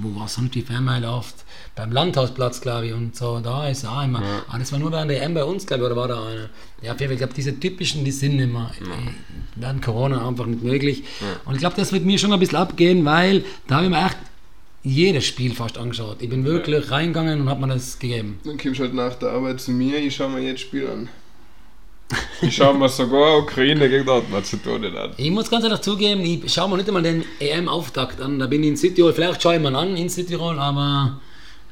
wo 0.00 0.18
war 0.18 0.28
sonst 0.28 0.54
die 0.54 0.62
Fanmeile 0.62 1.10
oft? 1.10 1.34
Beim 1.74 1.92
Landhausplatz, 1.92 2.60
glaube 2.60 2.88
ich, 2.88 2.92
und 2.92 3.16
so, 3.16 3.40
da 3.40 3.68
ist 3.68 3.84
auch 3.84 4.04
immer. 4.04 4.22
Ah, 4.48 4.58
das 4.58 4.72
war 4.72 4.78
nur 4.78 4.92
während 4.92 5.10
der 5.10 5.22
EM 5.22 5.34
bei 5.34 5.44
uns, 5.44 5.66
glaube 5.66 5.84
ich, 5.84 5.86
oder 5.86 5.96
war 5.96 6.08
da 6.08 6.26
eine? 6.26 6.50
Ja, 6.82 6.94
ich 6.98 7.18
glaube, 7.18 7.34
diese 7.34 7.58
typischen, 7.58 8.04
die 8.04 8.10
sind 8.10 8.38
immer, 8.38 8.70
äh, 8.80 9.10
während 9.56 9.82
Corona 9.82 10.26
einfach 10.26 10.46
nicht 10.46 10.62
möglich. 10.62 11.04
Und 11.44 11.54
ich 11.54 11.60
glaube, 11.60 11.76
das 11.76 11.92
wird 11.92 12.04
mir 12.04 12.18
schon 12.18 12.32
ein 12.32 12.40
bisschen 12.40 12.58
abgehen, 12.58 13.04
weil 13.04 13.44
da 13.66 13.76
habe 13.76 13.86
ich 13.86 13.90
mir 13.90 14.04
echt 14.04 14.18
jedes 14.82 15.26
Spiel 15.26 15.54
fast 15.54 15.78
angeschaut. 15.78 16.18
Ich 16.20 16.30
bin 16.30 16.44
wirklich 16.44 16.90
reingegangen 16.90 17.42
und 17.42 17.48
habe 17.50 17.66
mir 17.66 17.74
das 17.74 17.98
gegeben. 17.98 18.40
Dann 18.44 18.56
kommst 18.58 18.78
du 18.78 18.84
halt 18.84 18.94
nach 18.94 19.14
der 19.14 19.30
Arbeit 19.30 19.60
zu 19.60 19.72
mir, 19.72 19.98
ich 19.98 20.16
schaue 20.16 20.30
mir 20.30 20.40
jedes 20.40 20.60
Spiel 20.60 20.86
an. 20.86 21.08
Ich 22.42 22.56
schaue 22.56 22.76
mir 22.76 22.88
sogar 22.88 23.38
Ukraine 23.38 23.88
gegen 23.88 24.04
Nordmazedonien 24.04 24.96
an. 24.96 25.12
Ich 25.16 25.30
muss 25.30 25.50
ganz 25.50 25.64
ehrlich 25.64 25.80
zugeben, 25.80 26.22
ich 26.22 26.52
schaue 26.52 26.68
mir 26.68 26.78
nicht 26.78 26.88
einmal 26.88 27.02
den 27.02 27.24
EM-Auftakt 27.38 28.20
an. 28.20 28.38
Da 28.38 28.46
bin 28.46 28.62
ich 28.62 28.70
in 28.70 28.76
Südtirol, 28.76 29.12
vielleicht 29.12 29.42
schaue 29.42 29.56
ich 29.56 29.60
mir 29.60 29.76
an 29.76 29.96
in 29.96 30.08
Südtirol, 30.08 30.58
aber 30.58 31.20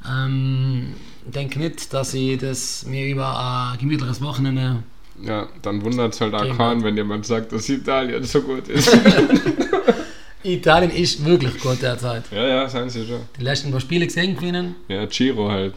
ähm, 0.08 0.94
denke 1.24 1.58
nicht, 1.58 1.92
dass 1.92 2.14
ich 2.14 2.38
das 2.38 2.84
mir 2.86 3.06
über 3.06 3.72
ein 3.72 3.78
gemütliches 3.78 4.20
Wochenende. 4.22 4.82
Ja, 5.22 5.48
dann 5.62 5.82
wundert 5.82 6.14
es 6.14 6.20
halt 6.20 6.34
auch 6.34 6.56
keinen, 6.56 6.84
wenn 6.84 6.96
jemand 6.96 7.26
sagt, 7.26 7.52
dass 7.52 7.68
Italien 7.68 8.22
so 8.22 8.42
gut 8.42 8.68
ist. 8.68 8.96
Italien 10.44 10.92
ist 10.92 11.24
wirklich 11.24 11.58
gut 11.60 11.82
derzeit. 11.82 12.24
ja, 12.30 12.46
ja, 12.46 12.68
seien 12.68 12.88
sie 12.88 13.04
schon. 13.04 13.20
Die 13.38 13.42
letzten 13.42 13.72
paar 13.72 13.80
Spiele 13.80 14.06
gesehen 14.06 14.36
gewinnen. 14.36 14.76
Ja, 14.86 15.04
Giro 15.06 15.50
halt. 15.50 15.74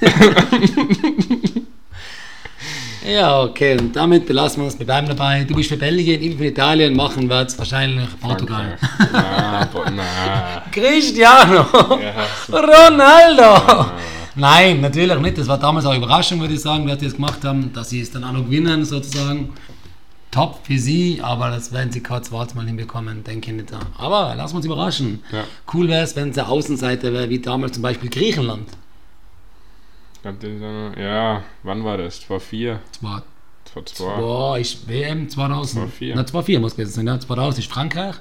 Ja, 3.04 3.42
okay, 3.42 3.78
und 3.78 3.94
damit 3.94 4.24
belassen 4.26 4.62
wir 4.62 4.66
uns. 4.66 4.78
Wir 4.78 4.86
bleiben 4.86 5.06
dabei. 5.06 5.44
Du 5.44 5.54
bist 5.54 5.68
für 5.68 5.76
Belgien, 5.76 6.22
ich 6.22 6.30
bin 6.30 6.38
für 6.38 6.46
Italien, 6.46 6.96
machen 6.96 7.28
wir 7.28 7.40
jetzt 7.42 7.58
wahrscheinlich 7.58 8.08
Portugal. 8.18 8.78
Na, 9.12 9.68
na. 9.94 10.62
Cristiano! 10.72 11.66
Ronaldo! 12.50 13.90
Nein, 14.36 14.80
natürlich 14.80 15.18
nicht. 15.18 15.36
Das 15.36 15.46
war 15.48 15.58
damals 15.58 15.84
auch 15.84 15.90
eine 15.90 16.02
Überraschung, 16.02 16.40
würde 16.40 16.54
ich 16.54 16.60
sagen, 16.60 16.86
dass 16.86 17.00
sie 17.00 17.06
es 17.06 17.14
gemacht 17.14 17.44
haben, 17.44 17.72
dass 17.74 17.90
sie 17.90 18.00
es 18.00 18.10
dann 18.10 18.24
auch 18.24 18.32
noch 18.32 18.44
gewinnen, 18.44 18.84
sozusagen. 18.86 19.52
Top 20.30 20.60
für 20.64 20.78
sie, 20.78 21.20
aber 21.22 21.50
das 21.50 21.72
werden 21.72 21.92
sie 21.92 22.00
kein 22.00 22.24
zweites 22.24 22.56
Mal 22.56 22.66
hinbekommen, 22.66 23.22
denke 23.22 23.50
ich 23.50 23.56
nicht. 23.56 23.68
Aber 23.98 24.34
lassen 24.34 24.54
wir 24.54 24.56
uns 24.56 24.66
überraschen. 24.66 25.22
Ja. 25.30 25.44
Cool 25.72 25.86
wäre 25.88 26.02
es, 26.02 26.16
wenn 26.16 26.30
es 26.30 26.38
eine 26.38 26.48
Außenseite 26.48 27.12
wäre, 27.12 27.28
wie 27.28 27.38
damals 27.38 27.74
zum 27.74 27.82
Beispiel 27.82 28.10
Griechenland. 28.10 28.66
Ja, 30.98 31.42
wann 31.62 31.84
war 31.84 31.98
das? 31.98 32.18
Vor 32.18 32.40
vier? 32.40 32.80
Zwar 32.92 33.24
Vor 33.72 33.84
zwei? 33.86 34.16
Boah, 34.16 34.58
ist 34.58 34.88
WM 34.88 35.28
2000. 35.28 35.72
2004. 35.74 36.14
Na, 36.16 36.26
2004 36.26 36.60
muss 36.60 36.76
gewesen 36.76 36.92
sein. 36.92 37.06
Ja. 37.06 37.20
2000 37.20 37.58
ist 37.58 37.72
Frankreich. 37.72 38.16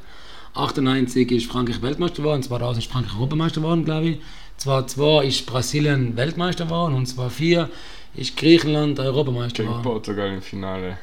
98 0.54 1.32
ist 1.32 1.52
Frankreich 1.52 1.82
Weltmeister 1.82 2.18
geworden. 2.18 2.44
2000 2.44 2.84
ist 2.84 2.92
Frankreich 2.92 3.16
Europameister 3.16 3.62
geworden, 3.62 3.86
glaube 3.86 4.06
ich. 4.10 4.22
2002 4.58 5.26
ist 5.26 5.46
Brasilien 5.46 6.16
Weltmeister 6.18 6.66
geworden. 6.66 6.94
Und 6.94 7.06
2004 7.06 7.70
ist 8.16 8.38
Griechenland 8.38 9.00
Europameister 9.00 9.64
Gegen 9.64 9.70
geworden. 9.70 9.84
Portugal 9.84 10.34
im 10.34 10.42
Finale. 10.42 10.98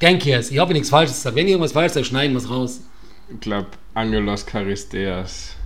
Ich 0.00 0.26
es. 0.26 0.50
Ich 0.50 0.58
habe 0.58 0.72
nichts 0.72 0.90
Falsches 0.90 1.16
gesagt. 1.16 1.36
Wenn 1.36 1.46
ich 1.46 1.52
irgendwas 1.52 1.72
falsch 1.72 1.92
sage, 1.92 2.04
schneiden 2.04 2.32
wir 2.32 2.38
es 2.38 2.50
raus. 2.50 2.80
Ich 3.32 3.40
glaube, 3.40 3.68
Angelos 3.94 4.44
Charisteas. 4.46 5.56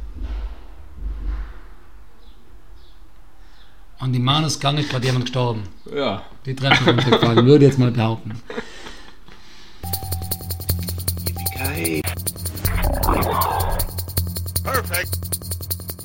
An 3.98 4.12
die 4.12 4.18
Manusgang 4.18 4.76
ist 4.76 4.90
gerade 4.90 5.06
jemand 5.06 5.24
gestorben. 5.24 5.62
Ja. 5.94 6.22
Die 6.44 6.54
Treppe 6.54 6.84
runtergefallen, 6.84 7.46
würde 7.46 7.64
ich 7.64 7.70
jetzt 7.70 7.78
mal 7.78 7.90
behaupten. 7.90 8.32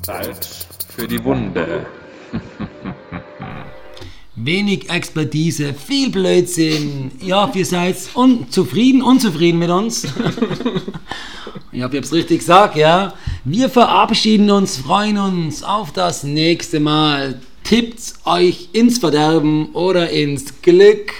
Salz 0.03 0.67
für 0.95 1.07
die 1.07 1.21
Wunde. 1.23 1.85
Wenig 4.35 4.89
Expertise, 4.89 5.73
viel 5.73 6.09
Blödsinn. 6.09 7.11
Ja, 7.21 7.51
ihr 7.53 7.65
seid 7.65 7.97
unzufrieden, 8.13 9.01
unzufrieden 9.01 9.59
mit 9.59 9.69
uns. 9.69 10.05
ich 11.71 11.83
hoffe, 11.83 11.97
ich 11.97 11.97
hab's 11.97 12.13
richtig 12.13 12.39
gesagt, 12.39 12.77
ja. 12.77 13.13
Wir 13.43 13.69
verabschieden 13.69 14.49
uns, 14.49 14.77
freuen 14.77 15.17
uns 15.17 15.61
auf 15.61 15.91
das 15.91 16.23
nächste 16.23 16.79
Mal. 16.79 17.41
Tippt's 17.71 18.15
euch 18.25 18.67
ins 18.73 18.97
Verderben 18.97 19.67
oder 19.71 20.09
ins 20.09 20.61
Glück. 20.61 21.13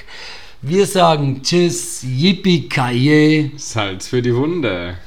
Wir 0.61 0.85
sagen 0.85 1.43
Tschüss, 1.43 2.03
Yippie 2.03 2.67
Kaye. 2.67 3.51
Salz 3.55 4.09
für 4.09 4.21
die 4.21 4.35
Wunde. 4.35 4.97